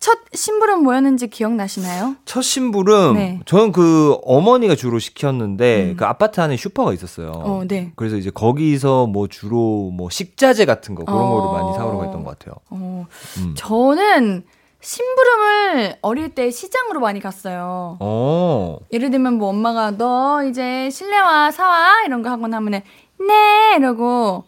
[0.00, 2.16] 첫 심부름 뭐였는지 기억나시나요?
[2.24, 3.40] 첫 심부름, 네.
[3.46, 5.96] 저는 그 어머니가 주로 시켰는데 음.
[5.96, 7.32] 그 아파트 안에 슈퍼가 있었어요.
[7.34, 7.92] 어, 네.
[7.96, 11.30] 그래서 이제 거기서 뭐 주로 뭐 식자재 같은 거 그런 어.
[11.30, 12.54] 거를 많이 사오러 갔던 것 같아요.
[12.70, 13.06] 어,
[13.38, 13.54] 음.
[13.56, 14.44] 저는
[14.80, 17.96] 심부름을 어릴 때 시장으로 많이 갔어요.
[17.98, 22.82] 어, 예를 들면 뭐 엄마가 너 이제 실내화 사와 이런 거 하거나 하면은
[23.18, 24.44] 네 이러고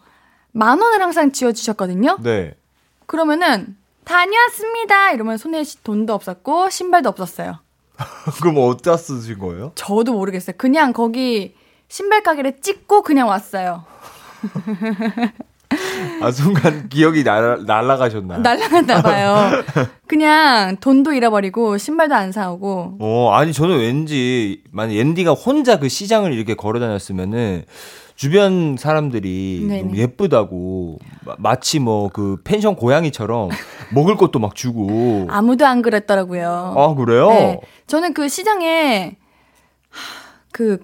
[0.53, 2.19] 만 원을 항상 지어주셨거든요.
[2.23, 2.53] 네.
[3.05, 7.59] 그러면은 다녀왔습니다 이러면 손에 시- 돈도 없었고 신발도 없었어요.
[8.41, 9.71] 그럼 어디다 쓰신 거예요?
[9.75, 10.55] 저도 모르겠어요.
[10.57, 11.55] 그냥 거기
[11.87, 13.83] 신발 가게를 찍고 그냥 왔어요.
[16.21, 18.41] 아 순간 기억이 날, 날아가셨나요?
[18.41, 19.63] 날라갔나 봐요.
[20.07, 26.33] 그냥 돈도 잃어버리고 신발도 안 사오고 어, 아니 저는 왠지 만약 옌디가 혼자 그 시장을
[26.33, 27.63] 이렇게 걸어 다녔으면은
[28.21, 29.81] 주변 사람들이 네네.
[29.81, 33.49] 너무 예쁘다고 마- 마치 뭐 그 펜션 고양이처럼
[33.95, 36.75] 먹을 것도 막 주고 아무도 안 그랬더라고요.
[36.77, 37.29] 아 그래요?
[37.29, 37.61] 네.
[37.87, 39.17] 저는 그 시장에
[39.89, 39.99] 하,
[40.51, 40.77] 그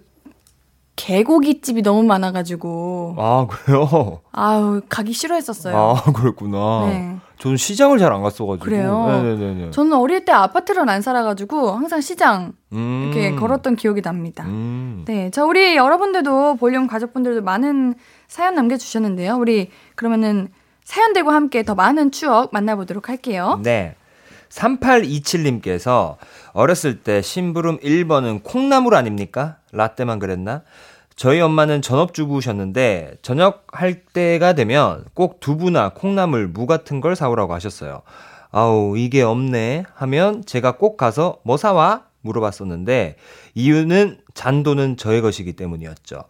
[0.97, 4.19] 개고기집이 너무 많아가지고 아 그래요?
[4.33, 5.77] 아우 가기 싫어했었어요.
[5.77, 6.87] 아 그랬구나.
[6.87, 7.15] 네.
[7.37, 8.65] 저는 시장을 잘 안 갔어가지고.
[8.65, 9.05] 그래요?
[9.07, 9.71] 네네네.
[9.71, 13.11] 저는 어릴 때 아파트를 안 살아가지고 항상 시장 음.
[13.13, 14.43] 이렇게 걸었던 기억이 납니다.
[14.45, 15.03] 음.
[15.05, 17.93] 네, 자 우리 여러분들도 볼륨 가족분들도 많은
[18.27, 19.35] 사연 남겨주셨는데요.
[19.37, 20.49] 우리 그러면은
[20.83, 23.59] 사연들과 함께 더 많은 추억 만나보도록 할게요.
[23.63, 23.95] 네.
[24.49, 26.15] 3827님께서
[26.53, 29.57] 어렸을 때 심부름 1번은 콩나물 아닙니까?
[29.73, 30.63] 라떼만 그랬나?
[31.17, 38.03] 저희 엄마는 전업주부셨는데 저녁 할 때가 되면 꼭 두부나 콩나물, 무 같은 걸 사오라고 하셨어요.
[38.51, 42.03] 아우 이게 없네 하면 제가 꼭 가서 뭐 사와?
[42.21, 43.15] 물어봤었는데
[43.55, 46.23] 이유는 잔돈은 저의 것이기 때문이었죠.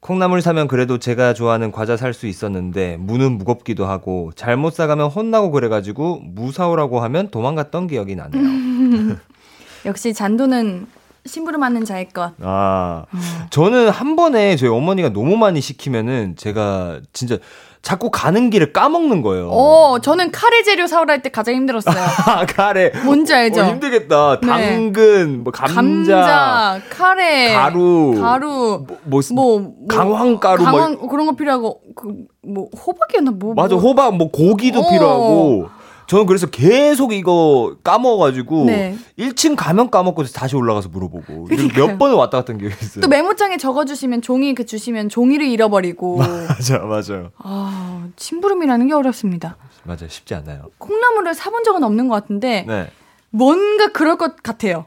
[0.00, 5.50] 콩나물 사면 그래도 제가 좋아하는 과자 살 수 있었는데 무는 무겁기도 하고 잘못 사가면 혼나고
[5.50, 9.18] 그래가지고 무 사오라고 하면 도망갔던 기억이 나네요.
[9.86, 10.86] 역시 잔도는
[11.26, 12.32] 심부름하는 자의 것.
[12.40, 13.04] 아
[13.50, 17.38] 저는 한 번에 저희 어머니가 너무 많이 시키면은 제가 진짜
[17.82, 19.48] 자꾸 가는 길에 까먹는 거예요.
[19.50, 21.96] 어, 저는 카레 재료 사오라 할 때 가장 힘들었어요.
[22.26, 22.92] 아, 카레.
[23.04, 23.60] 뭔지 알죠?
[23.60, 24.38] 어, 힘들겠다.
[24.40, 24.46] 네.
[24.46, 31.26] 당근, 뭐 감자, 감자, 카레, 가루, 가루, 뭐, 뭐, 뭐, 뭐 강황가루, 뭐 강황 그런
[31.26, 33.84] 거 필요하고 그 뭐 호박이었나 뭐 맞아 뭐.
[33.84, 34.90] 호박 뭐 고기도 어.
[34.90, 35.68] 필요하고
[36.12, 38.98] 저는 그래서 계속 이거 까먹어가지고 네.
[39.18, 41.48] 1층 가면 까먹고 다시 올라가서 물어보고.
[41.74, 43.00] 몇 번을 왔다 갔던 기억이 있어요.
[43.00, 49.56] 또 메모장에 적어주시면 종이 그 주시면 종이를 잃어버리고 맞아 맞아요 아 심부름이라는 게 어렵습니다.
[49.84, 50.64] 맞아 쉽지 않아요.
[50.76, 52.90] 콩나물을 사본 적은 없는 것 같은데 네.
[53.30, 54.84] 뭔가 그럴 것 같아요.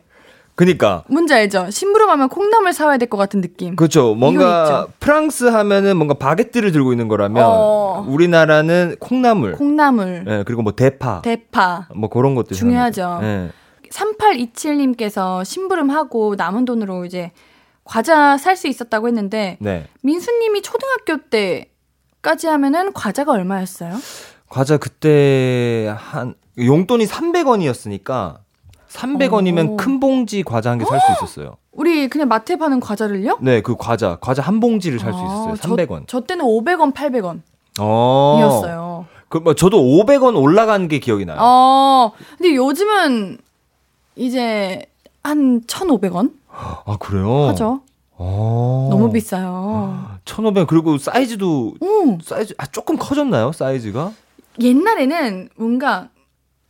[0.56, 1.70] 그니까 뭔지 알죠?
[1.70, 3.76] 심부름하면 콩나물 사와야 될 것 같은 느낌.
[3.76, 4.16] 그렇죠.
[4.16, 4.88] 뭔가.
[5.00, 8.06] 프랑스 하면은 뭔가 바게트를 들고 있는 거라면 어.
[8.08, 11.90] 우리나라는 콩나물, 콩나물, 예, 그리고 뭐 대파, 대파.
[11.96, 13.20] 뭐 그런 것들 중요하죠.
[13.24, 13.50] 예.
[13.90, 17.32] 3827님께서 심부름하고 남은 돈으로 이제
[17.84, 19.88] 과자 살 수 있었다고 했는데 네.
[20.02, 23.96] 민수님이 초등학교 때까지 하면은 과자가 얼마였어요?
[24.50, 28.38] 과자 그때 한 용돈이 300원이었으니까
[28.96, 29.78] 300원이면 오.
[29.78, 31.58] 큰 봉지 과자 한 개 살 수 있었어요.
[31.72, 33.40] 우리 그냥 마트에 파는 과자를요?
[33.42, 35.56] 네, 그 과자, 과자 한 봉지를 살수 아, 있었어요.
[35.62, 36.04] 저- 300원.
[36.08, 37.42] 저, 때는 500원, 800원.
[37.80, 38.38] 어.
[38.40, 39.06] 이었어요.
[39.28, 41.38] 그, 뭐, 저도 500원 올라간 게 기억이 나요.
[41.42, 43.38] 어, 근데 요즘은
[44.16, 44.86] 이제
[45.24, 47.48] 한 1,500원 아, 그래요?
[47.50, 47.82] 하죠.
[48.18, 48.88] 어.
[48.90, 50.06] 너무 비싸요.
[50.24, 50.68] 1,500원.
[50.68, 53.52] 그리고 사이즈도, 오, 사이즈, 아, 조금 커졌나요?
[53.52, 54.14] 사이즈가?
[54.62, 56.08] 옛날에는 뭔가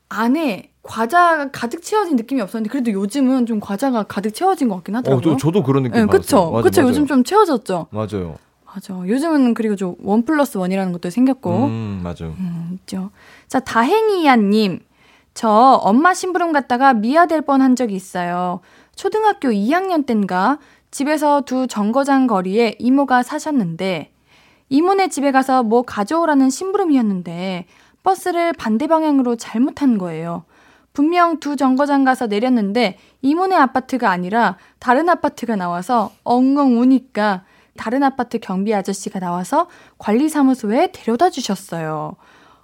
[0.10, 4.98] 안에 과자가 가득 채워진 느낌이 없었는데 그래도 요즘은 좀 과자가 가득 채워진 것 같긴 어,
[5.00, 5.38] 하더라고요.
[5.38, 6.52] 저, 저도 그런 느낌 네, 받았어요.
[6.52, 6.62] 그쵸.
[6.64, 6.82] 그쵸.
[6.84, 7.88] 요즘 좀 채워졌죠.
[7.90, 8.38] 맞아요.
[8.66, 8.94] 맞아.
[9.08, 11.66] 요즘은 그리고 좀 원 플러스 원이라는 것도 생겼고.
[11.66, 12.36] 음, 맞아요.
[12.40, 13.10] 음, 있죠.
[13.48, 14.80] 자, 다행이야님.
[15.34, 18.62] 저 엄마 심부름 갔다가 미아될 뻔한 적이 있어요.
[18.96, 20.60] 초등학교 2학년 땐가
[20.92, 24.12] 집에서 두 정거장 거리에 이모가 사셨는데
[24.70, 27.66] 이모네 집에 가서 뭐 가져오라는 심부름이었는데
[28.06, 30.46] 버스를 반대 방향으로 잘못한 거예요.
[30.94, 37.44] 분명 두 정거장 가서 내렸는데 이모네 아파트가 아니라 다른 아파트가 나와서 엉엉 우니까
[37.76, 42.16] 다른 아파트 경비 아저씨가 나와서 관리사무소에 데려다 주셨어요.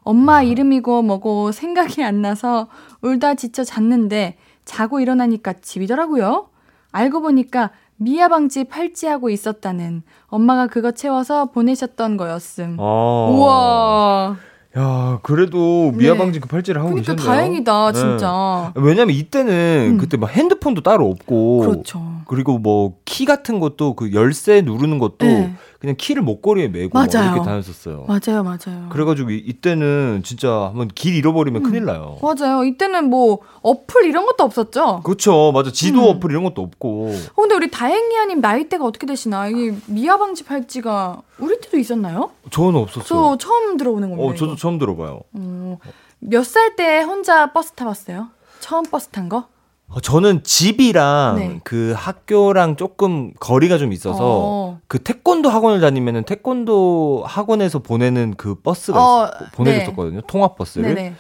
[0.03, 2.69] 엄마 이름이고 뭐고 생각이 안 나서
[3.01, 6.47] 울다 지쳐 잤는데 자고 일어나니까 집이더라고요.
[6.91, 12.77] 알고 보니까 미야방지 팔찌하고 있었다는 엄마가 그거 채워서 보내셨던 거였음.
[12.79, 13.35] 어.
[13.35, 14.50] 우와.
[14.77, 17.35] 야, 그래도 미아 방지 그 팔찌를 하고 그러니까 계셨네요.
[17.35, 17.99] 다행이다, 네.
[17.99, 18.71] 진짜.
[18.75, 19.97] 왜냐면 이때는 음.
[19.97, 22.01] 그때 막 핸드폰도 따로 없고 그렇죠.
[22.27, 25.53] 그리고 뭐 키 같은 것도 그 열쇠 누르는 것도 네.
[25.81, 27.31] 그냥 키를 목걸이에 메고 막 맞아요.
[27.33, 28.05] 이렇게 다녔었어요.
[28.07, 28.87] 맞아요, 맞아요.
[28.91, 31.69] 그래가지고 이- 이때는 진짜 한번 길 잃어버리면 음.
[31.71, 32.19] 큰일 나요.
[32.21, 32.63] 맞아요.
[32.63, 35.01] 이때는 뭐 어플 이런 것도 없었죠.
[35.03, 35.71] 그렇죠, 맞아.
[35.71, 36.17] 지도 음.
[36.17, 37.15] 어플 이런 것도 없고.
[37.33, 39.47] 어, 근데 우리 다행이야님 나이대가 어떻게 되시나?
[39.47, 42.29] 이 미야방지 팔찌가 우리 때도 있었나요?
[42.51, 43.03] 저는 없었어요.
[43.07, 44.29] 저 처음 들어보는 겁니다.
[44.31, 44.55] 어, 저도 이거.
[44.61, 45.21] 처음 들어봐요.
[45.33, 45.77] 어,
[46.19, 48.27] 몇살 때 혼자 버스 타봤어요?
[48.59, 49.47] 처음 버스 탄 거?
[49.93, 51.59] 어, 저는 집이랑 네.
[51.63, 54.79] 그 학교랑 조금 거리가 좀 있어서 어.
[54.87, 60.21] 그 태권도 학원을 다니면은 태권도 학원에서 보내는 그 버스가 어, 있- 보내줬었거든요.
[60.27, 60.95] 통합 버스를.
[60.95, 61.13] 네네.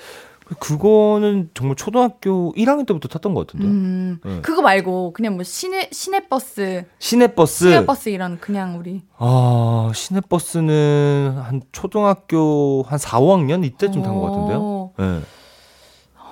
[0.59, 3.65] 그거는 정말 초등학교 1학년 때부터 탔던 것 같은데.
[3.67, 4.41] 음, 네.
[4.41, 7.69] 그거 말고 그냥 뭐 시내 시내 버스, 시내 버스.
[7.71, 14.13] 시내 버스 이런 그냥 우리 아, 시내 버스는 한 초등학교 한 4, 5학년 이때쯤 탄
[14.15, 14.59] 것 같은데요.
[14.61, 15.19] 어, 네.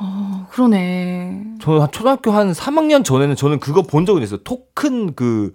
[0.02, 1.56] 어, 그러네.
[1.62, 4.39] 저는 한 초등학교 한 3학년 전에는 저는 그거 본 적은 있어요.
[4.43, 5.54] 토큰 그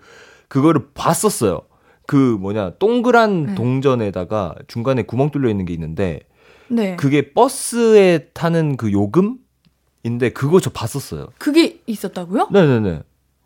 [0.48, 1.62] 그거를 봤었어요.
[2.06, 3.54] 그 뭐냐 동그란 네.
[3.54, 6.20] 동전에다가 중간에 구멍 뚫려 있는 게 있는데
[6.68, 6.96] 네.
[6.96, 11.28] 그게 버스에 타는 그 요금인데 그거 저 봤었어요.
[11.38, 12.48] 그게 있었다고요?
[12.52, 13.02] 네네네.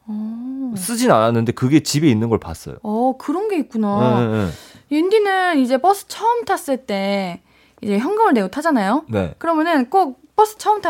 [0.06, 2.76] 어, 쓰진 않았는데 그게 집에 있는 걸 봤어요.
[2.82, 4.20] 어 그런 게 있구나.
[4.20, 4.50] 네네네.
[4.90, 7.40] 옌디는 이제 버스 처음 탔을 때
[7.82, 9.04] 이제 현금을 내고 타잖아요.
[9.08, 9.34] 네.
[9.38, 10.80] 그러면은 꼭 버스 처음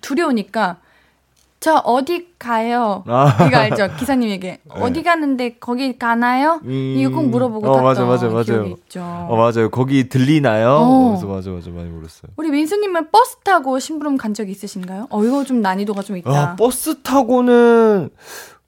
[0.00, 0.78] 둘이 오니까
[1.60, 3.04] 저 어디 가요?
[3.06, 3.36] 아.
[3.46, 3.94] 이거 알죠?
[3.98, 6.62] 기사님에게 어디 가는데 거기 가나요?
[6.64, 6.94] 음.
[6.96, 8.64] 이거 꼭 물어보고 어, 맞아, 맞아, 맞아요.
[8.64, 9.02] 있죠.
[9.02, 9.68] 어 맞아요.
[9.68, 10.70] 거기 들리나요?
[10.70, 11.08] 어.
[11.10, 12.32] 그래서 맞아 맞아 많이 물었어요.
[12.36, 15.08] 우리 민수님은 버스 타고 심부름 간적 있으신가요?
[15.10, 16.30] 어 이거 좀 난이도가 좀 있다.
[16.30, 18.59] 아, 버스 타고는 어,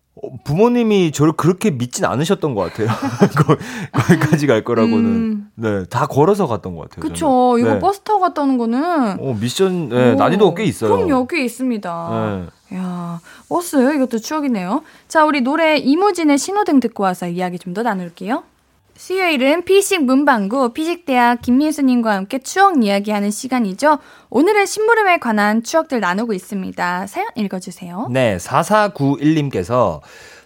[0.44, 2.88] 부모님이 저를 그렇게 믿진 않으셨던 것 같아요.
[3.36, 3.56] 거,
[3.92, 5.04] 거기까지 갈 거라고는.
[5.04, 5.50] 음.
[5.56, 7.02] 네, 다 걸어서 갔던 것 같아요.
[7.02, 7.26] 그쵸.
[7.56, 7.60] 저는.
[7.60, 7.78] 이거 네.
[7.80, 10.94] 버스 타고 갔다는 거는 어, 미션, 네, 오, 난이도가 꽤 있어요.
[10.94, 12.08] 그럼요, 꽤 있습니다.
[12.70, 12.76] 네.
[12.76, 14.82] 야, 버스 이것도 추억이네요.
[15.08, 18.44] 자, 우리 노래 이무진의 신호등 듣고 와서 이야기 좀 더 나눌게요.
[19.02, 23.98] 수요일은 피식 문방구 피식대학 김민수님과 함께 추억 이야기하는 시간이죠.
[24.30, 27.08] 오늘은 심부름에 관한 추억들 나누고 있습니다.
[27.08, 28.06] 사연 읽어주세요.
[28.12, 30.02] 네, 4491님께서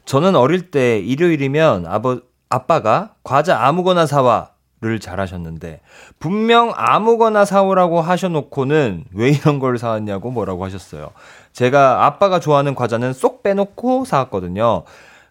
[0.06, 5.80] 저는 어릴 때 일요일이면 아버, 아빠가 과자 아무거나 사와 를 잘하셨는데
[6.18, 11.10] 분명 아무거나 사오라고 하셔놓고는 왜 이런 걸 사왔냐고 뭐라고 하셨어요.
[11.52, 14.84] 제가 아빠가 좋아하는 과자는 쏙 빼놓고 사왔거든요.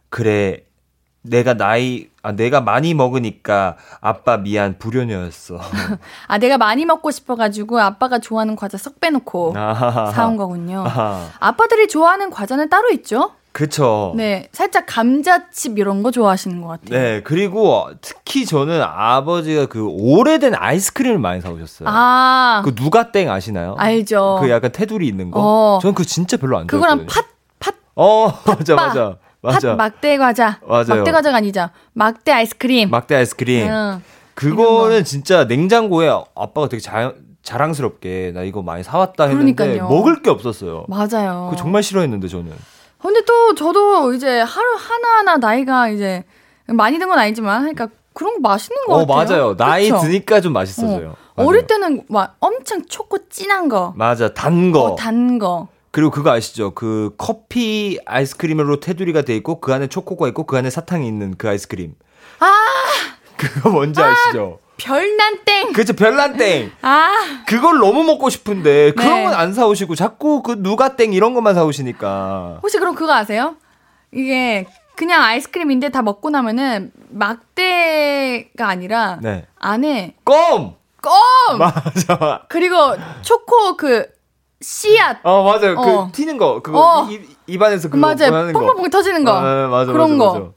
[0.10, 0.64] 그래,
[1.22, 5.60] 내가 나이, 아, 내가 많이 먹으니까 아빠 미안, 불효녀였어.
[6.28, 10.08] 아, 내가 많이 먹고 싶어가지고 아빠가 좋아하는 과자 쏙 빼놓고 아하하.
[10.12, 10.84] 사온 거군요.
[10.88, 11.28] 아하.
[11.40, 13.32] 아빠들이 좋아하는 과자는 따로 있죠?
[13.52, 14.14] 그쵸.
[14.18, 17.00] 네, 살짝 감자칩 이런 거 좋아하시는 것 같아요.
[17.00, 21.88] 네, 그리고 특히 저는 아버지가 그 오래된 아이스크림을 많이 사오셨어요.
[21.90, 23.76] 아, 그 누가땡 아시나요?
[23.78, 24.40] 알죠.
[24.42, 25.40] 그 약간 테두리 있는 거.
[25.42, 25.80] 어.
[25.82, 27.24] 저는 그거 진짜 별로 안 그거랑 좋아했거든요.
[27.60, 28.88] 팥, 팥, 어, 맞아, 빠.
[28.88, 29.16] 맞아.
[29.46, 29.70] 맞아.
[29.70, 30.60] 팥 막대 과자.
[30.68, 30.86] 맞아요.
[30.88, 31.70] 막대 과자가 아니죠.
[31.94, 32.90] 막대 아이스크림.
[32.90, 33.68] 막대 아이스크림.
[33.70, 34.02] 응.
[34.34, 39.88] 그거는 진짜 냉장고에 아빠가 되게 자, 자랑스럽게 나 이거 많이 사왔다 했는데 그러니까요.
[39.90, 40.86] 먹을 게 없었어요.
[40.88, 41.48] 맞아요.
[41.50, 42.52] 그거 정말 싫어했는데 저는.
[43.02, 46.24] 근데 또 저도 이제 하루 하나하나 나이가 이제
[46.68, 49.16] 많이 든 건 아니지만 그러니까 그런 거 맛있는 거 어, 같아요.
[49.38, 49.56] 맞아요.
[49.56, 50.02] 나이 그쵸?
[50.02, 51.10] 드니까 좀 맛있어져요.
[51.10, 51.16] 어.
[51.36, 51.50] 맞아요.
[51.50, 54.34] 어릴 때는 막 엄청 초코 진한 거, 맞아.
[54.34, 54.84] 단 거.
[54.86, 55.68] 어, 단 거.
[55.96, 56.72] 그리고 그거 아시죠?
[56.72, 61.48] 그 커피 아이스크림으로 테두리가 돼 있고 그 안에 초코가 있고 그 안에 사탕이 있는 그
[61.48, 61.96] 아이스크림.
[62.40, 62.52] 아,
[63.38, 64.60] 그거 뭔지 아 시죠?
[64.76, 65.72] 별난 땡.
[65.72, 65.94] 그렇죠.
[65.94, 66.70] 별난 땡.
[66.82, 67.14] 아,
[67.48, 69.24] 그걸 너무 먹고 싶은데 그런 네.
[69.24, 72.60] 건안 사오시고 자꾸 그 누가 땡 이런 것만 사오시니까.
[72.62, 73.56] 혹시 그럼 그거 아세요?
[74.12, 74.68] 이게
[74.98, 79.46] 그냥 아이스크림인데 다 먹고 나면은 막대가 아니라 네.
[79.60, 80.76] 안에 껌.
[81.02, 82.42] 껌 맞아.
[82.50, 82.76] 그리고
[83.22, 84.14] 초코 그
[84.66, 85.76] 씨앗 어 맞아요.
[85.78, 86.06] 어.
[86.08, 87.08] 그 튀는 거 그거 어.
[87.10, 88.52] 입, 입안에서 그거 맞아요.
[88.52, 89.32] 뻥뻥뻥 터지는 거.
[89.32, 90.40] 아, 맞아, 그런 맞아, 거.
[90.40, 90.52] 맞아.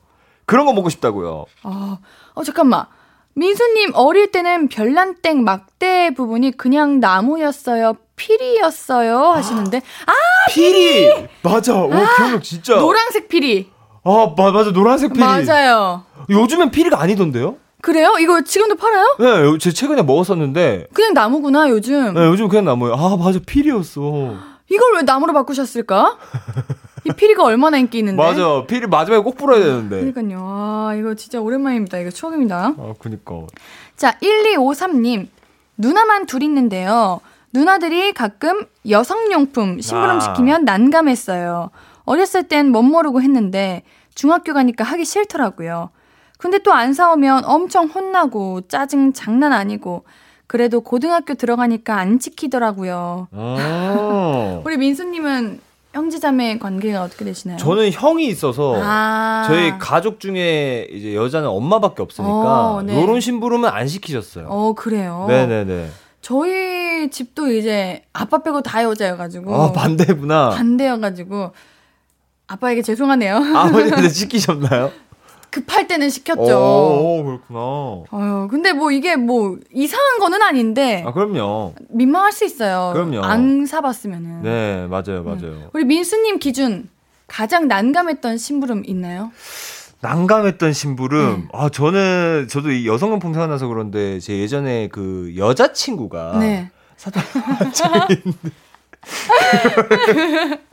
[0.47, 1.45] 그런 거 먹고 싶다고요.
[1.63, 1.99] 아,
[2.35, 2.87] 어 잠깐만.
[3.35, 10.13] 민수님 어릴 때는 별난땡 막대 부분이 그냥 나무였어요, 피리였어요 하시는데 아
[10.51, 11.29] 피리.
[11.43, 11.75] 맞아.
[11.77, 12.77] 와 기억력 진짜.
[12.77, 13.71] 노란색 피리
[14.05, 15.23] 아 마, 맞아 노란색 피리.
[15.23, 16.03] 맞아요.
[16.31, 17.57] 요즘엔 피리가 아니던데요?
[17.81, 18.17] 그래요?
[18.21, 19.17] 이거 지금도 팔아요?
[19.21, 22.15] 네, 요- 제 최근에 먹었었는데 그냥 나무구나 요즘.
[22.15, 22.95] 네, 요즘 그냥 나무예요.
[22.95, 24.35] 아 맞아 피리였어.
[24.71, 26.19] 이걸 왜 나무로 바꾸셨을까?
[27.05, 28.21] 이 피리가 얼마나 인기 있는데.
[28.23, 30.13] 맞아 피리 마지막에 꼭 불어야 되는데.
[30.13, 30.39] 그러니까요.
[30.45, 31.99] 아 이거 진짜 오랜만입니다.
[31.99, 32.75] 이거 추억입니다.
[32.77, 33.43] 아 그니까.
[33.97, 35.29] 자, 1253님.
[35.77, 37.21] 누나만 둘 있는데요.
[37.53, 40.21] 누나들이 가끔 여성용품 심부름 아.
[40.21, 41.71] 시키면 난감했어요.
[42.05, 45.91] 어렸을 땐 못 모르고 했는데 중학교 가니까 하기 싫더라고요.
[46.39, 50.05] 근데 또 안 사오면 엄청 혼나고 짜증 장난 아니고
[50.47, 53.29] 그래도 고등학교 들어가니까 안 지키더라고요.
[53.33, 54.63] 어.
[54.67, 55.61] 우리 민수님은
[55.93, 57.59] 형제자매 관계가 어떻게 되시나요?
[57.59, 59.45] 저는 형이 있어서 아.
[59.49, 63.01] 저희 가족 중에 이제 여자는 엄마밖에 없으니까 어, 네.
[63.03, 64.47] 요런 심부름은 안 시키셨어요.
[64.49, 65.25] 어 그래요.
[65.29, 65.89] 네네네.
[66.21, 70.51] 저희 집도 이제 아빠 빼고 다 여자여가지고 아 반대구나.
[70.51, 71.51] 반대여가지고
[72.47, 73.37] 아빠에게 죄송하네요.
[73.57, 74.91] 아버지한테 시키셨나요?
[75.51, 76.43] 급할 때는 시켰죠.
[76.43, 77.59] 오, 그렇구나.
[78.11, 81.75] 어휴, 근데 뭐 이게 뭐 이상한 거는 아닌데 아 그럼요.
[81.89, 82.93] 민망할 수 있어요.
[82.95, 83.23] 그럼요.
[83.23, 84.43] 안 사봤으면은.
[84.43, 85.71] 네 맞아요 맞아요.
[85.73, 86.89] 우리 민수님 기준
[87.27, 89.31] 가장 난감했던 심부름 있나요?
[90.01, 91.37] 난감했던 심부름.
[91.43, 91.49] 네.
[91.53, 96.71] 아 저는 저도 이 여성 용품 생각나서 그런데 제 예전에 그 여자친구가 네.
[96.97, 97.21] 사다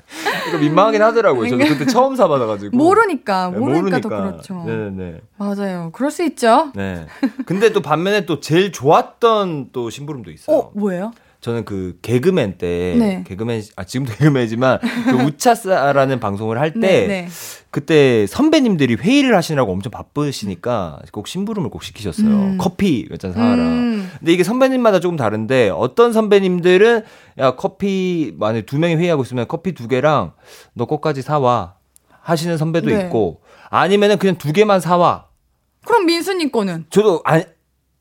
[0.48, 1.50] 이거 민망하긴 하더라고요.
[1.50, 4.64] 저도 그때 처음 사받아가지고 모르니까 네, 모르니까 더 그렇죠.
[4.66, 5.22] 네네.
[5.38, 5.90] 맞아요.
[5.94, 6.72] 그럴 수 있죠.
[6.76, 7.08] 네.
[7.46, 10.58] 근데 또 반면에 또 제일 좋았던 또 심부름도 있어요.
[10.58, 11.12] 어 뭐예요?
[11.46, 13.24] 저는 그 개그맨 때 네.
[13.28, 17.28] 개그맨 아 지금도 개그맨이지만 그 우차사라는 방송을 할때 네, 네.
[17.70, 22.28] 그때 선배님들이 회의를 하시느라고 엄청 바쁘시니까 꼭 심부름을 꼭 시키셨어요.
[22.28, 22.58] 음.
[22.60, 23.62] 커피 몇 잔 사와라.
[23.62, 24.10] 음.
[24.18, 27.04] 근데 이게 선배님마다 조금 다른데 어떤 선배님들은
[27.38, 30.32] 야 커피 만약 두 명이 회의하고 있으면 커피 두 개랑
[30.74, 31.76] 너 거까지 사와
[32.22, 33.04] 하시는 선배도 네.
[33.04, 35.28] 있고 아니면은 그냥 두 개만 사와.
[35.86, 37.44] 그럼 민수님 거는 저도 안,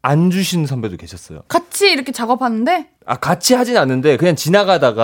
[0.05, 1.41] 안 주시는 선배도 계셨어요.
[1.49, 5.03] 같이 이렇게 작업하는데 아 같이 하진 않는데 그냥 지나가다가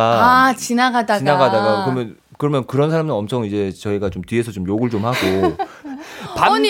[0.49, 5.07] 아, 지나가다가 지나가다가 그러면 그러면 그런 사람은 엄청 이제 저희가 좀 뒤에서 좀 욕을 좀
[5.07, 5.57] 하고
[6.37, 6.69] 반- 아니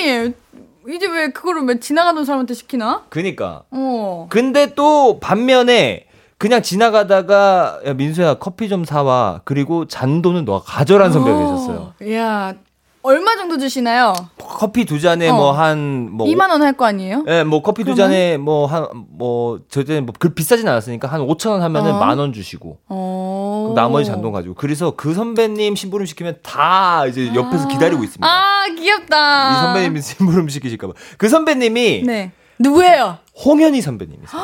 [0.88, 3.02] 이제 왜 그거를 왜 지나가는 사람한테 시키나?
[3.08, 4.28] 그니까 어.
[4.30, 6.06] 근데 또 반면에
[6.38, 11.94] 그냥 지나가다가 야 민수야 커피 좀 사와 그리고 잔돈은 너가 가져란 선배가 계셨어요.
[12.12, 12.54] 야
[13.02, 14.12] 얼마 정도 주시나요?
[14.38, 15.34] 커피 두 잔에 어.
[15.34, 17.24] 뭐 한뭐 2만 원 할 거 아니에요?
[17.28, 17.96] 예, 뭐 커피 두 그러면?
[18.12, 21.98] 잔에 뭐 한 뭐 저때 뭐그 비싸진 않았으니까 한 5천 원 하면은 어.
[21.98, 23.72] 만원 주시고 어.
[23.74, 28.26] 나머지 잔돈 가지고 그래서 그 선배님 심부름 시키면 다 이제 옆에서 기다리고 있습니다.
[28.26, 29.50] 아 귀엽다.
[29.52, 30.92] 이 선배님이 심부름 시키실까봐.
[31.16, 33.16] 그 선배님이 네 누구예요?
[33.44, 34.42] 홍현희 선배님이세요.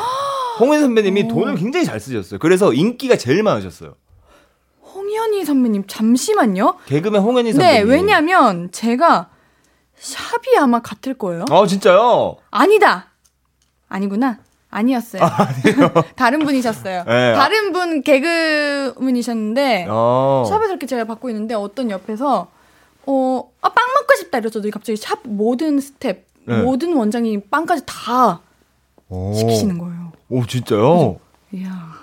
[0.59, 2.39] 홍현희 선배님이 돈을 굉장히 잘 쓰셨어요.
[2.39, 3.93] 그래서 인기가 제일 많으셨어요.
[5.17, 6.75] 홍현희 선배님 잠시만요.
[6.85, 7.89] 개그맨 홍현희 네 선배님.
[7.89, 9.29] 왜냐면 제가
[9.95, 11.45] 샵이 아마 같을 거예요.
[11.49, 12.37] 아 진짜요?
[12.51, 13.07] 아니다.
[13.89, 14.39] 아니구나.
[14.69, 15.21] 아니었어요.
[16.15, 17.03] 다른 분이셨어요.
[17.05, 17.33] 네.
[17.33, 20.43] 다른 분 개그분이셨는데 어.
[20.47, 22.47] 샵에서 이렇게 제가 받고 있는데 어떤 옆에서
[23.07, 26.61] 어, 아, 빵 먹고 싶다 이러더니 갑자기 샵 모든 스텝, 네.
[26.61, 28.41] 모든 원장이 빵까지 다
[29.09, 29.33] 오.
[29.33, 30.11] 시키시는 거예요.
[30.29, 31.17] 오 진짜요?
[31.53, 31.96] 이야.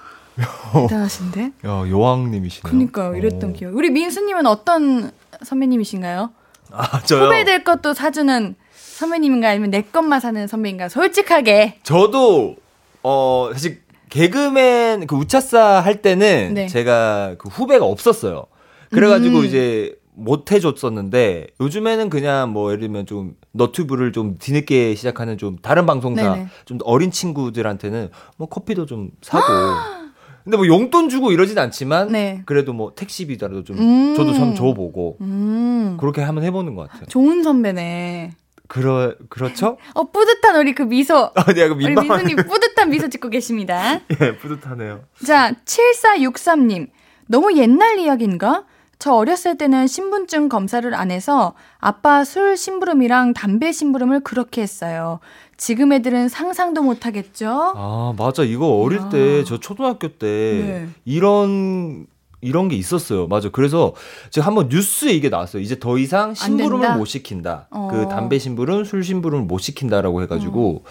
[0.73, 1.53] 대단하신데?
[1.67, 2.71] 야 여왕님이시네요.
[2.71, 3.17] 그니까요.
[3.17, 3.53] 이랬던 오.
[3.53, 3.77] 기억.
[3.77, 5.11] 우리 민수님은 어떤
[5.43, 6.31] 선배님이신가요?
[6.73, 7.25] 아 저요.
[7.25, 10.89] 후배들 것도 사주는 선배님인가 아니면 내 것만 사는 선배인가?
[10.89, 11.79] 솔직하게.
[11.83, 12.57] 저도
[13.03, 16.67] 어 사실 개그맨 그 우차싸 할 때는 네.
[16.69, 18.47] 제가 그 후배가 없었어요.
[18.91, 19.45] 그래가지고 음.
[19.45, 25.87] 이제 못 해줬었는데 요즘에는 그냥 뭐 예를 들면 좀 너튜브를 좀 뒤늦게 시작하는 좀 다른
[25.87, 26.49] 방송사 네네.
[26.65, 29.45] 좀 어린 친구들한테는 뭐 커피도 좀 사고
[30.45, 32.43] 근데 뭐 용돈 주고 이러진 않지만 네.
[32.45, 34.15] 그래도 뭐 택시비라도 좀 음.
[34.15, 35.97] 저도 좀 줘보고 음.
[35.99, 37.07] 그렇게 한번 해보는 것 같아요.
[37.07, 38.33] 좋은 선배네.
[38.67, 39.79] 그러 그렇죠?
[39.95, 41.31] 어, 뿌듯한 우리 그 미소.
[41.35, 44.01] 아, 내가 그 우리 민수님 뿌듯한 미소 짓고 계십니다.
[44.21, 45.03] 예, 뿌듯하네요.
[45.25, 46.89] 자, 7463님.
[47.27, 48.65] 너무 옛날 이야기인가?
[48.99, 55.21] 저 어렸을 때는 신분증 검사를 안 해서 아빠 술 심부름이랑 담배 심부름을 그렇게 했어요.
[55.57, 57.73] 지금 애들은 상상도 못 하겠죠?
[57.77, 58.43] 아, 맞아.
[58.43, 59.09] 이거 어릴 야.
[59.09, 60.89] 때, 저 초등학교 때, 네.
[61.05, 62.07] 이런,
[62.41, 63.27] 이런 게 있었어요.
[63.29, 63.49] 맞아.
[63.51, 63.95] 그래서
[64.31, 65.63] 제가 한번 뉴스에 이게 나왔어요.
[65.63, 66.97] 이제 더 이상 심부름을?
[66.97, 67.69] 못 시킨다.
[67.71, 67.89] 어.
[67.91, 70.85] 그 담배 심부름, 술 심부름을 못 시킨다라고 해가지고,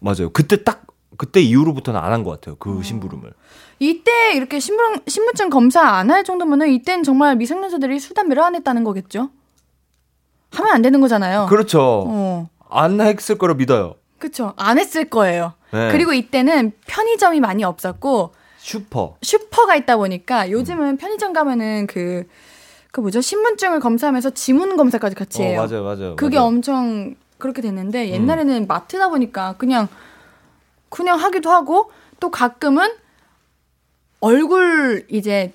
[0.00, 0.30] 맞아요.
[0.32, 0.82] 그때 딱,
[1.16, 2.54] 그때 이후로부터는 안 한 것 같아요.
[2.54, 2.56] 어.
[2.58, 3.32] 그 심부름을.
[3.80, 8.84] 이때 이렇게 신분, 신분증 검사 안 할 정도면은 이땐 정말 미성년자들이 술, 담배를 안 했다는
[8.84, 9.30] 거겠죠?
[10.50, 11.46] 하면 안 되는 거잖아요.
[11.48, 12.48] 그렇죠.
[12.68, 12.78] 어.
[12.80, 13.94] 안 했을 거라 믿어요.
[14.18, 14.52] 그쵸.
[14.56, 15.52] 안 했을 거예요.
[15.72, 15.90] 네.
[15.92, 19.16] 그리고 이때는 편의점이 많이 없었고, 슈퍼.
[19.22, 22.24] 슈퍼가 있다 보니까 요즘은 편의점 가면은 그,
[22.90, 23.20] 그 뭐죠?
[23.20, 25.66] 신분증을 검사하면서 지문 검사까지 같이 어, 해요.
[25.66, 26.16] 맞아요, 맞아요.
[26.16, 26.48] 그게 맞아요.
[26.48, 29.86] 엄청 그렇게 됐는데 옛날에는 마트다 보니까 그냥
[30.88, 32.90] 그냥 하기도 하고 또 가끔은
[34.20, 35.52] 얼굴 이제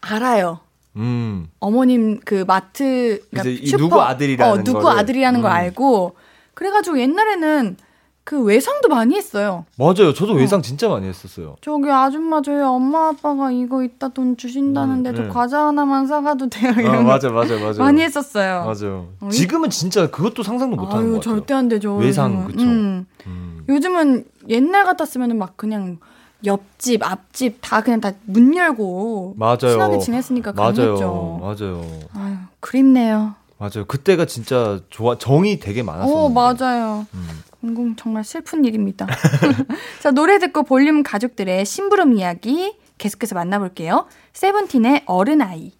[0.00, 0.60] 알아요.
[0.96, 1.50] 음.
[1.60, 4.98] 어머님 그 마트 그러니까 이 누구 아들이라는 어, 누구 거를.
[5.00, 5.54] 아들이라는 걸 음.
[5.54, 6.16] 알고
[6.56, 7.76] 그래가지고 옛날에는
[8.24, 9.66] 그 외상도 많이 했어요.
[9.78, 10.12] 맞아요.
[10.12, 11.54] 저도 외상 진짜 많이 했었어요.
[11.60, 15.28] 저기 아줌마 저희 엄마 아빠가 이거 이따 돈 주신다는데 음, 저 네.
[15.28, 17.80] 과자 하나만 사가도 돼요 아, 맞아, 맞아, 맞아.
[17.80, 18.64] 많이 했었어요.
[18.64, 19.08] 맞아요.
[19.20, 21.34] 어, 이- 지금은 진짜 그것도 상상도 못 하는 아유 것 같아요.
[21.36, 21.94] 절대 안 되죠.
[21.94, 22.46] 외상.
[22.48, 22.64] 그쵸.
[22.64, 23.06] 음.
[23.28, 23.64] 음.
[23.68, 25.98] 요즘은 옛날 같았으면 막 그냥
[26.44, 29.56] 옆집 앞집 다 그냥 다 문 열고 맞아요.
[29.58, 30.72] 친하게 지냈으니까 맞아요.
[30.74, 31.38] 가능했죠.
[31.40, 31.84] 맞아요.
[32.14, 33.34] 아유 그립네요.
[33.58, 33.86] 맞아요.
[33.86, 36.18] 그때가 진짜 좋아 정이 되게 많았었는데.
[36.20, 37.06] 어 맞아요.
[37.14, 37.28] 음.
[37.60, 39.06] 공공 정말 슬픈 일입니다.
[40.02, 44.06] 자 노래 듣고 볼륨 가족들의 심부름 이야기 계속해서 만나볼게요.
[44.34, 45.72] 세븐틴의 어른 아이.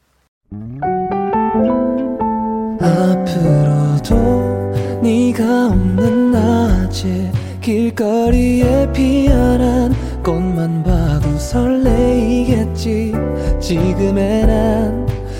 [2.80, 4.14] 앞으로도
[5.02, 13.12] 네가 없는 낮에 길거리에 피어난 꽃만 봐도 설레이겠지
[13.60, 15.06] 지금의 난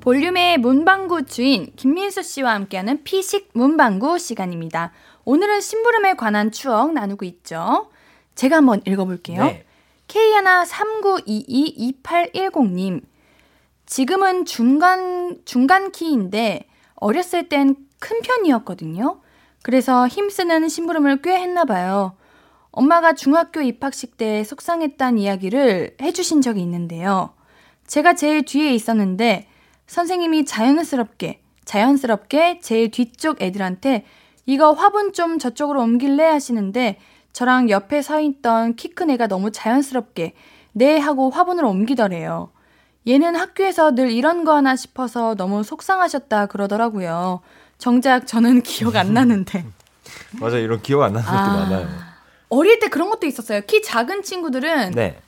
[0.00, 4.90] 볼륨의 문방구 주인 김민수 씨와 함께하는 피식 문방구 시간입니다.
[5.26, 7.90] 오늘은 심부름에 관한 추억 나누고 있죠.
[8.34, 9.44] 제가 한번 읽어볼게요.
[9.44, 9.66] 네.
[10.08, 13.02] K139222810님.
[13.84, 19.20] 지금은 중간, 중간 키인데 어렸을 땐 큰 편이었거든요.
[19.62, 22.16] 그래서 힘쓰는 심부름을 꽤 했나 봐요.
[22.72, 27.34] 엄마가 중학교 입학식 때 속상했단 이야기를 해주신 적이 있는데요.
[27.86, 29.49] 제가 제일 뒤에 있었는데
[29.90, 34.04] 선생님이 자연스럽게, 자연스럽게 제일 뒤쪽 애들한테
[34.46, 36.98] 이거 화분 좀 저쪽으로 옮길래 하시는데
[37.32, 40.34] 저랑 옆에 서 있던 키 큰 애가 너무 자연스럽게
[40.72, 42.52] 네 하고 화분을 옮기더래요.
[43.08, 47.40] 얘는 학교에서 늘 이런 거 하나 싶어서 너무 속상하셨다 그러더라고요.
[47.78, 49.64] 정작 저는 기억 안 나는데.
[50.40, 51.56] 맞아 이런 기억 안 나는 것도 아.
[51.64, 51.88] 많아요.
[52.48, 53.62] 어릴 때 그런 것도 있었어요.
[53.66, 55.18] 키 작은 친구들은 네.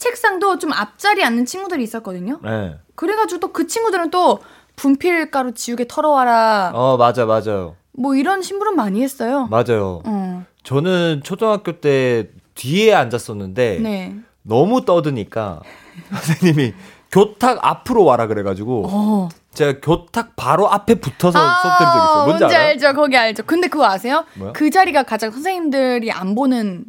[0.00, 2.40] 책상도 좀 앞자리 앉는 친구들이 있었거든요.
[2.42, 2.74] 네.
[2.96, 4.40] 그래가지고 또 그 친구들은 또
[4.76, 6.72] 분필가루 지우개 털어와라.
[6.74, 7.76] 어 맞아 맞아요.
[7.92, 9.46] 뭐 이런 심부름 많이 했어요.
[9.50, 10.00] 맞아요.
[10.04, 14.16] 어, 저는 초등학교 때 뒤에 앉았었는데 네.
[14.42, 15.60] 너무 떠드니까
[16.10, 16.72] 선생님이
[17.12, 19.28] 교탁 앞으로 와라 그래가지고 어.
[19.52, 22.24] 제가 교탁 바로 앞에 붙어서 수업 들은 적 있어요.
[22.24, 22.68] 뭔지, 알아요?
[22.68, 22.92] 알죠?
[22.94, 23.42] 거기 알죠.
[23.42, 24.24] 근데 그거 아세요?
[24.34, 24.52] 뭐요?
[24.54, 26.84] 그 자리가 가장 선생님들이 안 보는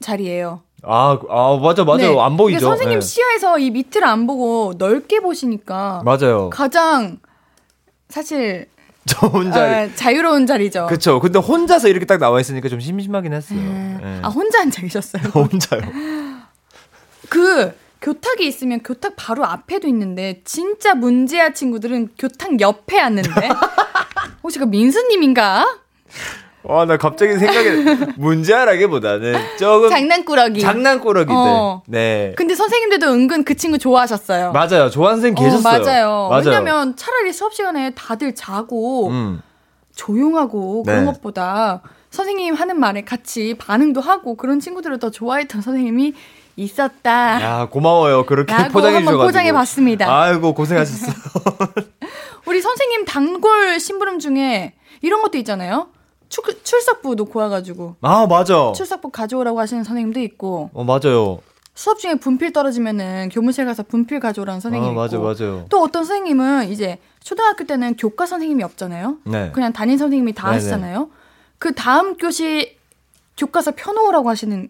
[0.00, 0.62] 자리예요.
[0.82, 2.14] 아, 아 맞아 맞아요.
[2.14, 2.20] 네.
[2.20, 2.60] 안 보이죠.
[2.60, 3.04] 선생님 네.
[3.04, 6.50] 시야에서 이 밑을 안 보고 넓게 보시니까 맞아요.
[6.50, 7.18] 가장
[8.08, 8.68] 사실
[9.06, 10.86] 저 혼자 아, 자유로운 자리죠.
[10.86, 11.20] 그쵸.
[11.20, 13.58] 근데 혼자서 이렇게 딱 나와 있으니까 좀 심심하긴 했어요.
[13.58, 14.00] 음.
[14.02, 14.20] 예.
[14.22, 15.22] 아 혼자 앉아 계셨어요.
[15.34, 15.80] 혼자요.
[17.28, 17.72] 그
[18.02, 23.48] 교탁이 있으면 교탁 바로 앞에도 있는데 진짜 문제아 친구들은 교탁 옆에 앉는데
[24.42, 25.66] 혹시 그 민수님인가?
[26.68, 30.60] 와, 나 갑자기 생각이 문제라기보다는 조금 장난꾸러기.
[30.60, 31.34] 장난꾸러기들.
[31.36, 31.82] 어.
[31.86, 32.32] 네.
[32.36, 34.52] 근데 선생님들도 은근 그 친구 좋아하셨어요.
[34.52, 34.90] 맞아요.
[34.90, 35.76] 좋아하는 선생님 계셨어요.
[35.76, 36.28] 어, 맞아요.
[36.30, 36.44] 맞아요.
[36.46, 39.42] 왜냐면 차라리 수업 시간에 다들 자고 음.
[39.94, 41.12] 조용하고 그런 네.
[41.12, 46.14] 것보다 선생님 하는 말에 같이 반응도 하고 그런 친구들을 더 좋아했던 선생님이
[46.56, 47.42] 있었다.
[47.42, 48.24] 야, 고마워요.
[48.24, 49.22] 그렇게 포장해 주셔가지고.
[49.24, 50.06] 포장해 봤습니다.
[50.22, 51.14] 아이고, 고생하셨어요.
[52.46, 55.88] 우리 선생님 단골 심부름 중에 이런 것도 있잖아요.
[56.28, 58.72] 출, 출석부 놓고 와가지고 아, 맞아.
[58.74, 61.38] 출석부 가져오라고 하시는 선생님도 있고 어, 맞아요.
[61.74, 65.66] 수업 중에 분필 떨어지면은 교무실 가서 분필 가져오라는 선생님 아, 있고 맞아, 맞아요.
[65.68, 69.18] 또 어떤 선생님은 이제 초등학교 때는 교과 선생님이 없잖아요.
[69.24, 69.50] 네.
[69.52, 70.54] 그냥 담임 선생님이 다 네네.
[70.56, 71.10] 하시잖아요.
[71.58, 72.76] 그 다음 교시
[73.36, 74.68] 교과서 펴놓으라고 하시는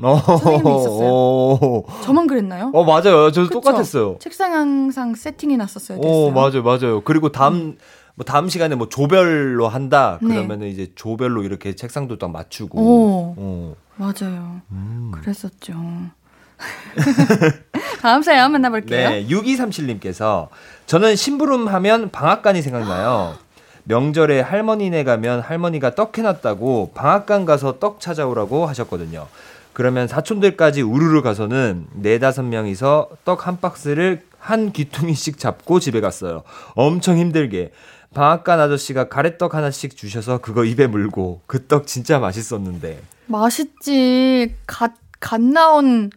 [0.00, 1.08] 어, 선생님이 있었어요.
[1.10, 2.70] 어, 저만 그랬나요?
[2.72, 3.30] 어, 맞아요.
[3.32, 3.60] 저도 그쵸?
[3.60, 4.16] 똑같았어요.
[4.20, 6.26] 책상 항상 세팅해 놨었어야 됐어요.
[6.26, 7.02] 어, 맞아요, 맞아요.
[7.02, 7.76] 그리고 다음,
[8.18, 10.18] 뭐 다음 시간에 뭐 조별로 한다.
[10.20, 10.34] 네.
[10.34, 12.78] 그러면은 이제 조별로 이렇게 책상도 딱 맞추고.
[12.80, 13.34] 오.
[13.36, 13.76] 어.
[13.94, 14.60] 맞아요.
[14.72, 15.12] 음.
[15.14, 15.72] 그랬었죠.
[18.02, 19.08] 다음 사연 만나볼게요.
[19.08, 20.48] 네, 6237님께서
[20.86, 23.36] 저는 심부름 하면 방앗간이 생각나요.
[23.84, 29.28] 명절에 할머니네 가면 할머니가 떡 해놨다고 방앗간 가서 떡 찾아오라고 하셨거든요.
[29.72, 36.42] 그러면 사촌들까지 우르르 가서는 네 다섯 명이서 떡 한 박스를 한 귀퉁이씩 잡고 집에 갔어요.
[36.74, 37.70] 엄청 힘들게.
[38.14, 43.00] 방앗간 아저씨가 가래떡 하나씩 주셔서 그거 입에 물고 그 떡 진짜 맛있었는데.
[43.26, 44.54] 맛있지.
[44.66, 46.10] 갓, 갓 나온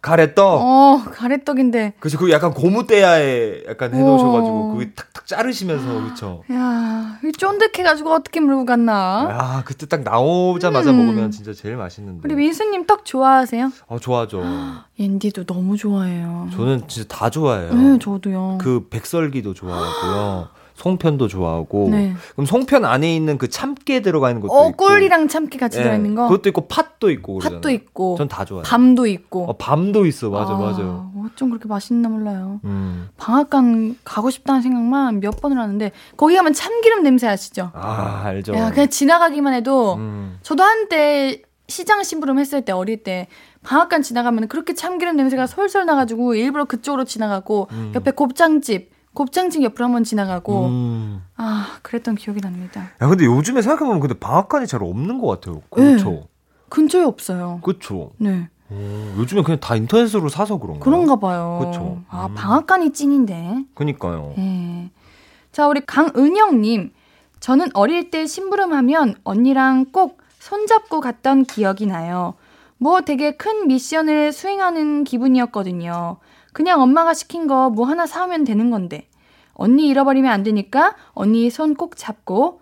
[0.00, 0.44] 가래떡.
[0.44, 1.94] 어, 가래떡인데.
[2.00, 4.72] 그래서 그 약간 고무대야에 약간 해놓으셔가지고 어.
[4.74, 6.42] 그게 탁탁 자르시면서 그쵸.
[6.50, 9.28] 야, 이 쫀득해가지고 어떻게 물고 갔나?
[9.30, 10.96] 아 그때 딱 나오자마자 음.
[11.06, 12.22] 먹으면 진짜 제일 맛있는데.
[12.24, 13.70] 우리 민수님 떡 좋아하세요?
[13.88, 14.42] 아 좋아하죠.
[14.98, 16.48] 옌디도 너무 좋아해요.
[16.56, 17.72] 저는 진짜 다 좋아해요.
[17.74, 18.58] 네, 저도요.
[18.60, 20.48] 그 백설기도 좋아하고요.
[20.76, 21.88] 송편도 좋아하고.
[21.90, 22.14] 네.
[22.32, 24.84] 그럼 송편 안에 있는 그 참깨 들어가 있는 것도 어, 있고.
[24.86, 26.28] 꿀이랑 참깨 같이 예, 들어있는 거.
[26.28, 27.38] 그것도 있고 팥도 있고.
[27.38, 27.74] 팥도 그러잖아요.
[27.74, 28.16] 있고.
[28.18, 28.62] 전 다 좋아해요.
[28.64, 29.44] 밤도 있고.
[29.48, 30.28] 어, 밤도 있어.
[30.30, 31.10] 맞아, 아, 맞아요.
[31.24, 32.60] 어쩜 그렇게 맛있나 몰라요.
[32.64, 33.08] 음.
[33.16, 37.70] 방앗간 가고 싶다는 생각만 몇 번을 하는데 거기 가면 참기름 냄새 아시죠?
[37.74, 38.54] 아, 알죠.
[38.54, 40.38] 야, 그냥 지나가기만 해도 음.
[40.42, 43.26] 저도 한때 시장 심부름 했을 때 어릴 때
[43.64, 47.92] 방앗간 지나가면 그렇게 참기름 냄새가 솔솔 나가지고 일부러 그쪽으로 지나가고 음.
[47.94, 51.22] 옆에 곱창집 곱창집 옆으로 한번 지나가고 음.
[51.36, 52.90] 아 그랬던 기억이 납니다.
[53.00, 55.62] 야, 근데 요즘에 생각해보면 근데 방앗간이 잘 없는 것 같아요.
[55.70, 56.28] 그렇죠.
[56.68, 57.60] 근처에 없어요.
[57.64, 58.12] 그렇죠.
[58.18, 58.74] 네 오,
[59.18, 60.84] 요즘에 그냥 다 인터넷으로 사서 그런가?
[60.84, 61.60] 그런가 봐요.
[61.64, 62.02] 그쵸.
[62.08, 62.34] 아 음.
[62.34, 63.64] 방앗간이 찐인데.
[63.74, 64.34] 그니까요.
[64.36, 64.90] 네.
[65.50, 66.92] 자, 우리 강은영님.
[67.40, 72.34] 저는 어릴 때 심부름하면 언니랑 꼭 손잡고 갔던 기억이 나요.
[72.78, 76.18] 뭐 되게 큰 미션을 수행하는 기분이었거든요.
[76.56, 79.08] 그냥 엄마가 시킨 거 뭐 하나 사오면 되는 건데.
[79.52, 82.60] 언니 잃어버리면 안 되니까 언니 손 꼭 잡고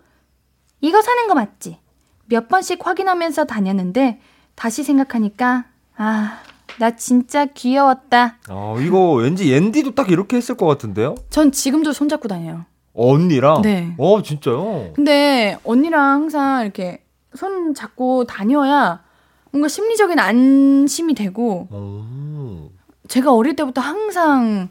[0.81, 1.77] 이거 사는 거 맞지?
[2.25, 4.19] 몇 번씩 확인하면서 다녔는데
[4.55, 5.65] 다시 생각하니까
[5.95, 6.39] 아,
[6.79, 8.37] 나 진짜 귀여웠다.
[8.49, 11.15] 아, 이거 왠지 옌디도 딱 이렇게 했을 것 같은데요?
[11.29, 12.65] 전 지금도 손잡고 다녀요.
[12.93, 13.61] 언니랑?
[13.61, 13.93] 네.
[13.97, 14.91] 어, 진짜요?
[14.93, 19.03] 근데 언니랑 항상 이렇게 손 잡고 다녀야
[19.51, 22.64] 뭔가 심리적인 안심이 되고 오.
[23.07, 24.69] 제가 어릴 때부터 항상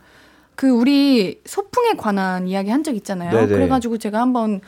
[0.56, 3.30] 그 우리 소풍에 관한 이야기 한 적 있잖아요.
[3.32, 3.46] 네네.
[3.48, 4.60] 그래가지고 제가 한번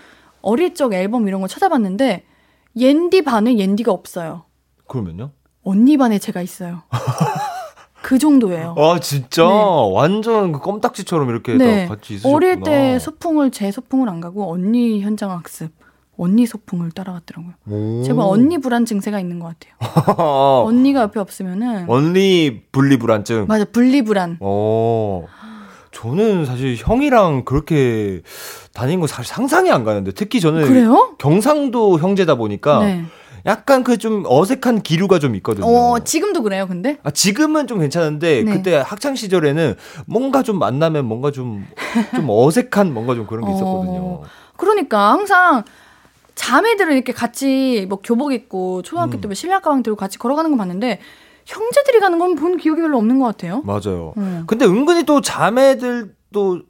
[0.43, 2.25] 어릴 적 앨범 이런 거 찾아봤는데
[2.77, 4.45] 옌디 반에 옌디가 없어요.
[4.87, 5.31] 그러면요?
[5.62, 6.83] 언니 반에 제가 있어요.
[8.03, 8.75] 그 정도예요.
[8.79, 9.43] 아, 진짜?
[9.43, 9.91] 네.
[9.93, 11.87] 완전 그 껌딱지처럼 이렇게 네.
[11.89, 12.37] 다 같이 있으셨구나.
[12.37, 15.73] 어릴 때 소풍을 제 소풍을 안 가고 언니 현장 학습,
[16.19, 17.55] 언니 소풍을 따라갔더라고요.
[17.71, 18.03] 오.
[18.05, 19.75] 제가 언니 불안 증세가 있는 것 같아요.
[20.67, 23.47] 언니가 옆에 없으면은 언니 분리 불안증.
[23.49, 24.37] 맞아 분리 불안.
[24.41, 25.25] 어.
[25.93, 28.21] 저는 사실 형이랑 그렇게
[28.75, 31.14] 다닌 거 사실 상상이 안 가는데 특히 저는 그래요?
[31.19, 33.05] 경상도 형제다 보니까 네.
[33.47, 35.67] 약간 그 좀 어색한 기류가 좀 있거든요.
[35.67, 36.99] 어 지금도 그래요, 근데?
[37.03, 38.53] 아, 지금은 좀 괜찮은데 네.
[38.53, 39.75] 그때 학창 시절에는
[40.07, 41.64] 뭔가 좀 만나면 뭔가 좀
[42.14, 43.99] 좀 어색한 뭔가 좀 그런 게 있었거든요.
[44.01, 44.23] 어.
[44.57, 45.62] 그러니까 항상
[46.37, 49.20] 자매들은 이렇게 같이 뭐 교복 입고 초등학교 음.
[49.20, 51.01] 때 신랑 가방 들고 같이 걸어가는 거 봤는데
[51.47, 53.62] 형제들이 가는 건 본 기억이 별로 없는 것 같아요.
[53.64, 54.12] 맞아요.
[54.18, 54.45] 음.
[54.47, 56.61] 근데 은근히 또 자매들도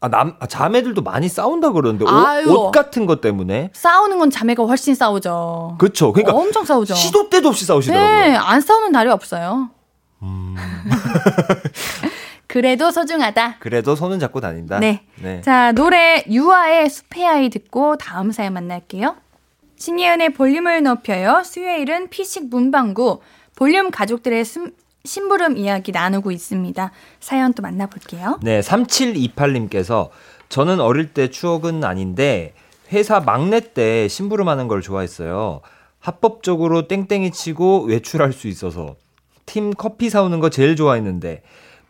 [0.00, 2.46] 아, 남, 아, 자매들도 많이 싸운다 그러는데 옷.
[2.48, 5.76] 옷 같은 것 때문에 싸우는 건 자매가 훨씬 싸우죠.
[5.78, 6.12] 그렇죠.
[6.12, 6.94] 그러니까 엄청 싸우죠.
[6.94, 8.06] 시도 때도 없이 싸우시더라고요.
[8.20, 9.70] 네, 안 싸우는 날이 없어요.
[10.22, 10.54] 음,
[12.54, 13.56] 그래도 소중하다.
[13.58, 14.78] 그래도 손은 잡고 다닌다.
[14.78, 15.02] 네.
[15.20, 15.40] 네.
[15.40, 19.16] 자, 노래 유아의 숲의 아이 듣고 다음 사연 만날게요.
[19.74, 21.42] 신예은의 볼륨을 높여요.
[21.44, 23.18] 수요일은 피식 문방구
[23.56, 24.70] 볼륨 가족들의 숨-
[25.04, 26.92] 심부름 이야기 나누고 있습니다.
[27.18, 28.38] 사연 또 만나볼게요.
[28.40, 30.10] 네, 3728님께서
[30.48, 32.54] 저는 어릴 때 추억은 아닌데
[32.92, 35.60] 회사 막내 때 심부름하는 걸 좋아했어요.
[35.98, 38.94] 합법적으로 땡땡이 치고 외출할 수 있어서
[39.44, 41.42] 팀 커피 사오는 거 제일 좋아했는데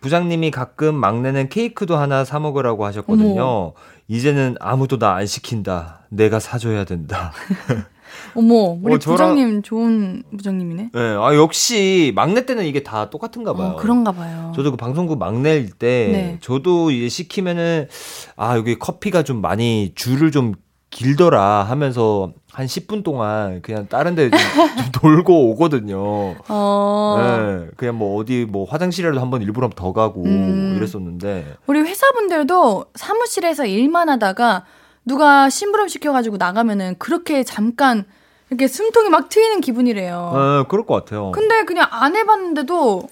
[0.04, 3.42] 부장님이 가끔 막내는 케이크도 하나 사 먹으라고 하셨거든요.
[3.42, 3.72] 어머.
[4.06, 6.00] 이제는 아무도 나 안 시킨다.
[6.10, 7.32] 내가 사줘야 된다.
[8.36, 10.90] 어머, 우리 어, 부장님 좋은 부장님이네.
[10.92, 13.70] 네, 아 역시 막내 때는 이게 다 똑같은가 봐요.
[13.70, 14.52] 어, 그런가 봐요.
[14.54, 16.38] 저도 그 방송국 막내일 때 네.
[16.42, 17.88] 저도 이제 시키면은
[18.36, 20.52] 아 여기 커피가 좀 많이 줄을 좀
[20.94, 24.38] 길더라 하면서 한 10분 동안 그냥 다른 데 좀,
[24.78, 26.36] 좀 돌고 오거든요.
[26.48, 30.74] 어, 네, 그냥 뭐 어디 뭐 화장실이라도 한번 일부러 더 가고 음.
[30.76, 34.64] 이랬었는데 우리 회사분들도 사무실에서 일만 하다가
[35.04, 38.04] 누가 심부름 시켜가지고 나가면은 그렇게 잠깐
[38.48, 40.30] 이렇게 숨통이 막 트이는 기분이래요.
[40.32, 41.32] 네, 그럴 것 같아요.
[41.32, 43.02] 근데 그냥 안 해봤는데도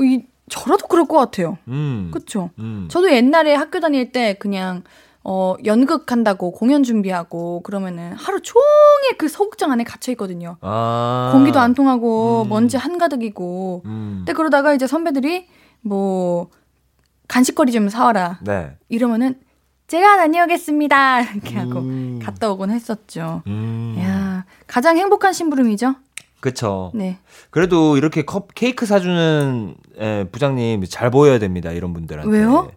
[0.00, 1.56] 이, 저라도 그럴 것 같아요.
[1.68, 2.50] 음, 그쵸?
[2.58, 2.88] 음.
[2.90, 4.82] 저도 옛날에 학교 다닐 때 그냥
[5.24, 10.56] 어 연극 한다고 공연 준비하고 그러면은 하루 종일 그 소극장 안에 갇혀 있거든요.
[10.60, 12.48] 아, 공기도 안 통하고 음.
[12.48, 13.82] 먼지 한가득이고.
[13.84, 14.14] 음.
[14.18, 15.46] 근데 그러다가 이제 선배들이
[15.80, 16.48] 뭐
[17.28, 18.76] 간식거리 좀 사와라 네.
[18.88, 19.38] 이러면은
[19.86, 22.20] 제가 다녀오겠습니다 이렇게 하고 음.
[22.22, 23.42] 갔다 오곤 했었죠.
[23.46, 23.96] 음.
[24.00, 25.94] 야 가장 행복한 심부름이죠.
[26.40, 26.90] 그쵸.
[26.94, 27.18] 네.
[27.50, 31.70] 그래도 이렇게 컵 케이크 사주는 예, 부장님 잘 보여야 됩니다.
[31.70, 32.28] 이런 분들한테.
[32.36, 32.72] 왜요?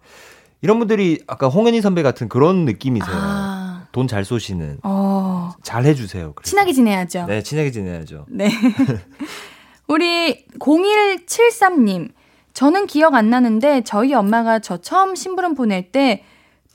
[0.66, 3.16] 이런 분들이 아까 홍현희 선배 같은 그런 느낌이세요.
[3.16, 4.80] 아, 돈잘 쏘시는.
[4.82, 6.34] 어 잘 해주세요.
[6.34, 6.50] 그래서.
[6.50, 7.26] 친하게 지내야죠.
[7.28, 8.26] 네, 친하게 지내야죠.
[8.30, 8.50] 네.
[9.88, 12.10] 우리 0173님.
[12.54, 16.24] 저는 기억 안 나는데 저희 엄마가 저 처음 심부름 보낼 때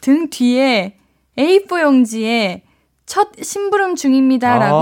[0.00, 0.96] 등 뒤에
[1.36, 2.62] A4 용지에
[3.06, 4.76] 첫 심부름 중입니다라고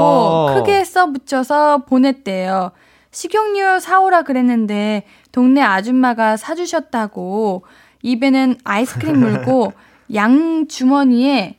[0.50, 0.54] 아.
[0.54, 2.72] 크게 써 붙여서 보냈대요.
[3.10, 7.64] 식용유 사오라 그랬는데 동네 아줌마가 사주셨다고
[8.02, 9.72] 입에는 아이스크림 물고
[10.14, 11.56] 양 주머니에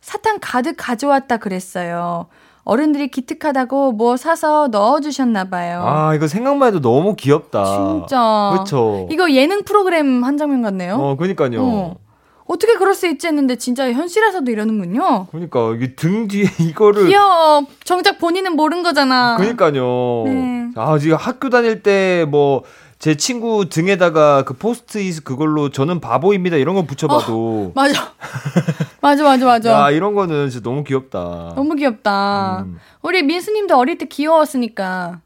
[0.00, 2.26] 사탕 가득 가져왔다 그랬어요.
[2.64, 5.82] 어른들이 기특하다고 뭐 사서 넣어주셨나 봐요.
[5.84, 7.64] 아, 이거 생각만 해도 너무 귀엽다.
[7.64, 8.56] 진짜.
[8.58, 9.08] 그쵸.
[9.10, 10.94] 이거 예능 프로그램 한 장면 같네요.
[10.94, 11.60] 어, 그니까요.
[11.62, 11.96] 어.
[12.44, 15.26] 어떻게 그럴 수 있지 했는데 진짜 현실에서도 이러는군요.
[15.30, 17.64] 그러니까 이게 등 뒤에 이거를 귀여워.
[17.84, 19.36] 정작 본인은 모른 거잖아.
[19.38, 20.24] 그러니까요.
[20.26, 20.68] 네.
[20.76, 22.62] 아 지금 학교 다닐 때 뭐
[23.02, 28.12] 제 친구 등에다가 그 포스트잇 그걸로 저는 바보입니다 이런 거 붙여봐도 맞아.
[29.02, 29.72] 맞아, 맞아, 맞아.
[29.72, 31.54] 야 이런 거는 진짜 너무 귀엽다.
[31.56, 32.60] 너무 귀엽다.
[32.64, 32.78] 음.
[33.02, 35.18] 우리 민수님도 어릴 때 귀여웠으니까.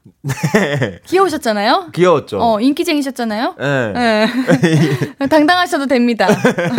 [1.05, 1.89] 귀여우셨잖아요?
[1.93, 2.39] 귀여웠죠.
[2.41, 3.53] 어, 인기쟁이셨잖아요?
[3.59, 3.93] 네.
[3.93, 5.27] 네.
[5.29, 6.27] 당당하셔도 됩니다.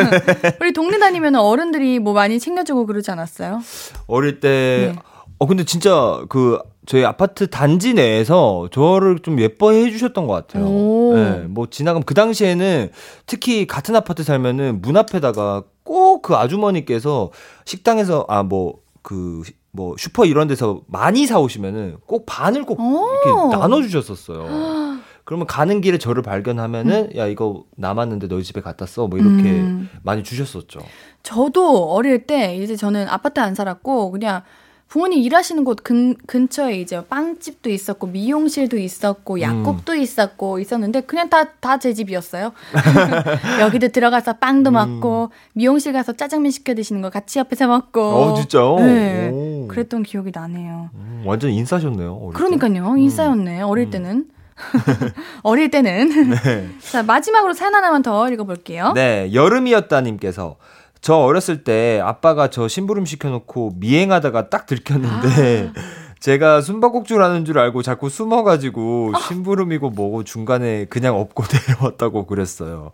[0.61, 3.63] 우리 동네 다니면 어른들이 뭐 많이 챙겨주고 그러지 않았어요?
[4.09, 5.03] 어릴 때 네.
[5.39, 10.65] 어 근데 진짜 그 저희 아파트 단지 내에서 저를 좀 예뻐해 주셨던 것 같아요.
[10.65, 11.15] 오.
[11.15, 12.91] 네, 뭐 지나가면 그 당시에는
[13.27, 17.31] 특히 같은 아파트 살면은 문 앞에다가 꼭 그 아주머니께서
[17.65, 23.09] 식당에서 아뭐그 뭐 슈퍼 이런 데서 많이 사오시면은 꼭 반을 꼭 오.
[23.27, 24.99] 이렇게 나눠 주셨었어요.
[25.25, 29.91] 그러면 가는 길에 저를 발견하면은 야 이거 남았는데 너희 집에 갖다 써뭐 이렇게 음.
[30.03, 30.81] 많이 주셨었죠.
[31.23, 34.43] 저도 어릴 때 이제 저는 아파트 안 살았고 그냥
[34.89, 41.45] 부모님 일하시는 곳 근, 근처에 이제 빵집도 있었고 미용실도 있었고 약국도 있었고 있었는데 그냥 다
[41.61, 42.53] 다 제 집이었어요.
[43.61, 48.01] 여기도 들어가서 빵도 먹고 미용실 가서 짜장면 시켜 드시는 거 같이 옆에서 먹고.
[48.01, 48.77] 어 진짜요?
[48.77, 49.31] 네.
[49.31, 49.69] 오.
[49.69, 50.89] 그랬던 기억이 나네요.
[50.95, 52.31] 음, 완전 인싸셨네요.
[52.35, 52.97] 그러니까요.
[52.97, 53.61] 인싸였네.
[53.61, 54.27] 어릴 때는.
[55.43, 56.11] 어릴 때는.
[56.81, 58.93] 자, 마지막으로 사연 하나만 더 읽어볼게요.
[58.95, 60.57] 네, 여름이었다님께서
[61.01, 65.73] 저 어렸을 때 아빠가 저 심부름 시켜놓고 미행하다가 딱 들켰는데
[66.21, 72.91] 제가 숨바꼭질 하는 줄 알고 자꾸 숨어가지고 심부름이고 뭐고 중간에 그냥 업고 내려왔다고 그랬어요.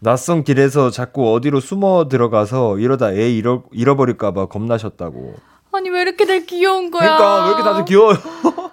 [0.00, 5.34] 낯선 길에서 자꾸 어디로 숨어 들어가서 이러다 애 잃어, 잃어버릴까봐 겁나셨다고.
[5.72, 7.16] 아니, 왜 이렇게 들 귀여운 거야?
[7.16, 8.18] 그러니까 왜 이렇게 다들 귀여워요?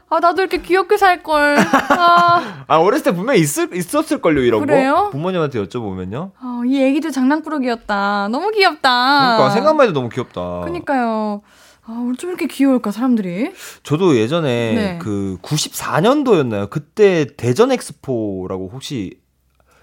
[0.09, 1.57] 아, 나도 이렇게 귀엽게 살 걸.
[1.57, 4.93] 아, 아 어렸을 때 분명히 있을, 있었을 걸요 이런 그래요?
[4.93, 5.09] 거.
[5.11, 6.31] 부모님한테 여쭤보면요.
[6.41, 8.29] 어, 이 애기도 장난꾸러기였다.
[8.29, 9.35] 너무 귀엽다.
[9.37, 10.61] 그러니까 생각만 해도 너무 귀엽다.
[10.61, 11.41] 그니까요.
[11.85, 13.51] 아, 좀 이렇게 귀여울까, 사람들이?
[13.83, 14.99] 저도 예전에 네.
[15.01, 16.69] 그 94년도였나요?
[16.69, 19.19] 그때 대전 엑스포라고 혹시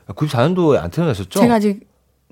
[0.09, 1.41] 94년도에 안 태어나셨죠?
[1.41, 1.81] 제가 아직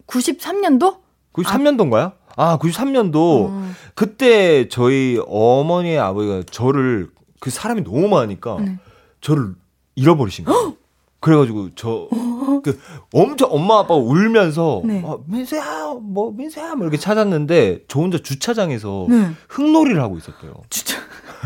[0.06, 0.98] 93년도?
[1.32, 1.98] 93년도인가요?
[1.98, 3.74] 아, 93년도 음.
[3.94, 7.08] 그때 저희 어머니의 아버지가 저를
[7.40, 8.78] 그 사람이 너무 많으니까 네.
[9.20, 9.54] 저를
[9.96, 10.74] 잃어버리신 거예요.
[11.20, 12.08] 그래가지고 저
[12.62, 12.78] 그
[13.12, 15.02] 엄청 엄마 아빠가 울면서 네.
[15.04, 19.30] 아, 민수야 뭐 민수야 뭐 이렇게 찾았는데 저 혼자 주차장에서 네.
[19.48, 20.54] 흙놀이를 하고 있었대요.
[20.70, 20.98] 주차,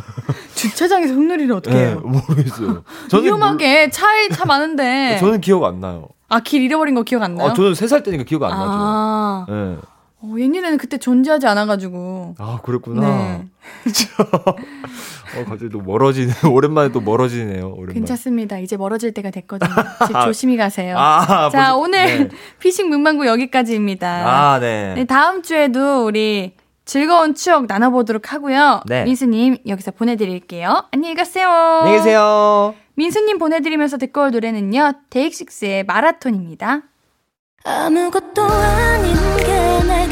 [0.55, 2.03] 주차장에서 흙놀이를 어떻게 네, 해요?
[2.05, 2.84] 모르겠어요.
[3.09, 5.12] 저는 위험하게 차에 차 많은데.
[5.12, 6.09] 몰- 저는 기억 안 나요.
[6.28, 7.49] 아, 길 잃어버린 거 기억 안 나요?
[7.49, 8.62] 아, 저는 세살 때니까 기억 안 나죠.
[8.70, 9.76] 아, 네.
[10.21, 12.35] 어, 옛날에는 그때 존재하지 않아가지고.
[12.39, 13.01] 아, 그랬구나.
[13.07, 13.45] 네.
[15.39, 16.33] 어, 갑자기 또 멀어지네.
[16.51, 17.69] 오랜만에 또 멀어지네요.
[17.69, 17.95] 오랜만에.
[17.95, 18.59] 괜찮습니다.
[18.59, 19.71] 이제 멀어질 때가 됐거든요.
[20.05, 20.97] 이제 조심히 가세요.
[20.99, 22.37] 아, 자, 벌써- 오늘 네.
[22.59, 24.09] 피싱 문방구 여기까지입니다.
[24.55, 24.95] 아, 네.
[24.95, 26.55] 네, 다음 주에도 우리
[26.85, 28.81] 즐거운 추억 나눠보도록 하고요.
[28.87, 29.05] 네.
[29.05, 30.85] 민수님, 여기서 보내드릴게요.
[30.91, 31.49] 안녕히 가세요.
[31.49, 32.75] 안녕히 계세요.
[32.95, 36.81] 민수님 보내드리면서 듣고 올 노래는요, 데이식스의 마라톤입니다.
[37.64, 39.57] 아무것도 아닌 게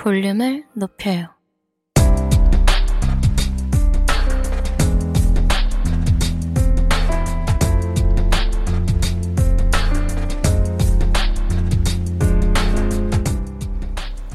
[0.00, 1.26] 볼륨을 높여요.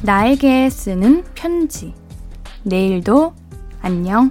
[0.02, 1.94] 나에게 쓰는 편지.
[2.62, 3.34] 내일도
[3.82, 4.30] 안녕.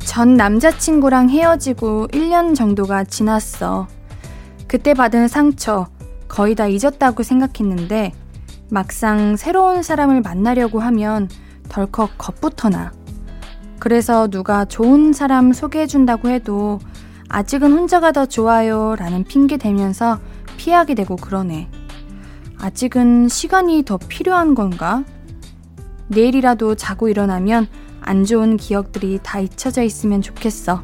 [0.00, 3.88] 전 남자친구랑 헤어지고 1년 정도가 지났어.
[4.74, 5.86] 그때 받은 상처
[6.26, 8.10] 거의 다 잊었다고 생각했는데
[8.70, 11.28] 막상 새로운 사람을 만나려고 하면
[11.68, 12.92] 덜컥 겁부터 나.
[13.78, 16.80] 그래서 누가 좋은 사람 소개해준다고 해도
[17.28, 20.18] 아직은 혼자가 더 좋아요 라는 핑계 대면서
[20.56, 21.70] 피하게 되고 그러네.
[22.58, 25.04] 아직은 시간이 더 필요한 건가?
[26.08, 27.68] 내일이라도 자고 일어나면
[28.00, 30.82] 안 좋은 기억들이 다 잊혀져 있으면 좋겠어.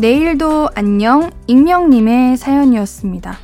[0.00, 3.36] 내일도 안녕 익명님의 사연이었습니다.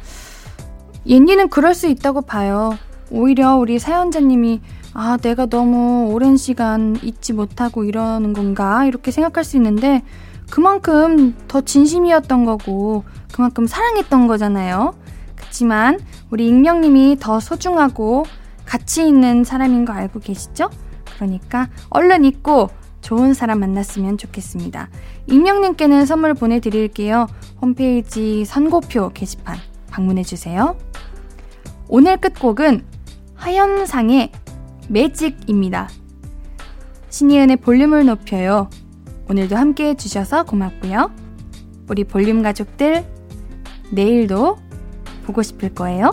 [1.07, 2.79] 옌니는 그럴 수 있다고 봐요.
[3.11, 4.63] 오히려 우리 사연자님이
[4.95, 8.87] 아, 내가 너무 오랜 시간 잊지 못하고 이러는 건가?
[8.87, 10.03] 이렇게 생각할 수 있는데
[10.49, 13.05] 그만큼 더 진심이었던 거고
[13.35, 14.95] 그만큼 사랑했던 거잖아요.
[15.35, 16.01] 그렇지만
[16.31, 18.25] 우리 익명님이 더 소중하고
[18.65, 20.71] 가치 있는 사람인 거 알고 계시죠?
[21.17, 22.71] 그러니까 얼른 잊고
[23.07, 24.89] 좋은 사람 만났으면 좋겠습니다.
[25.29, 27.29] 익명님께는 선물 보내드릴게요.
[27.63, 29.59] 홈페이지 선고표 게시판
[29.91, 30.77] 방문해주세요.
[31.87, 32.85] 오늘 끝곡은
[33.37, 34.33] 하현상의
[34.89, 35.89] 매직입니다.
[37.09, 38.71] 신이은의 볼륨을 높여요.
[39.31, 41.13] 오늘도 함께 해주셔서 고맙고요.
[41.89, 43.07] 우리 볼륨 가족들,
[43.93, 44.57] 내일도
[45.25, 46.11] 보고 싶을 거예요.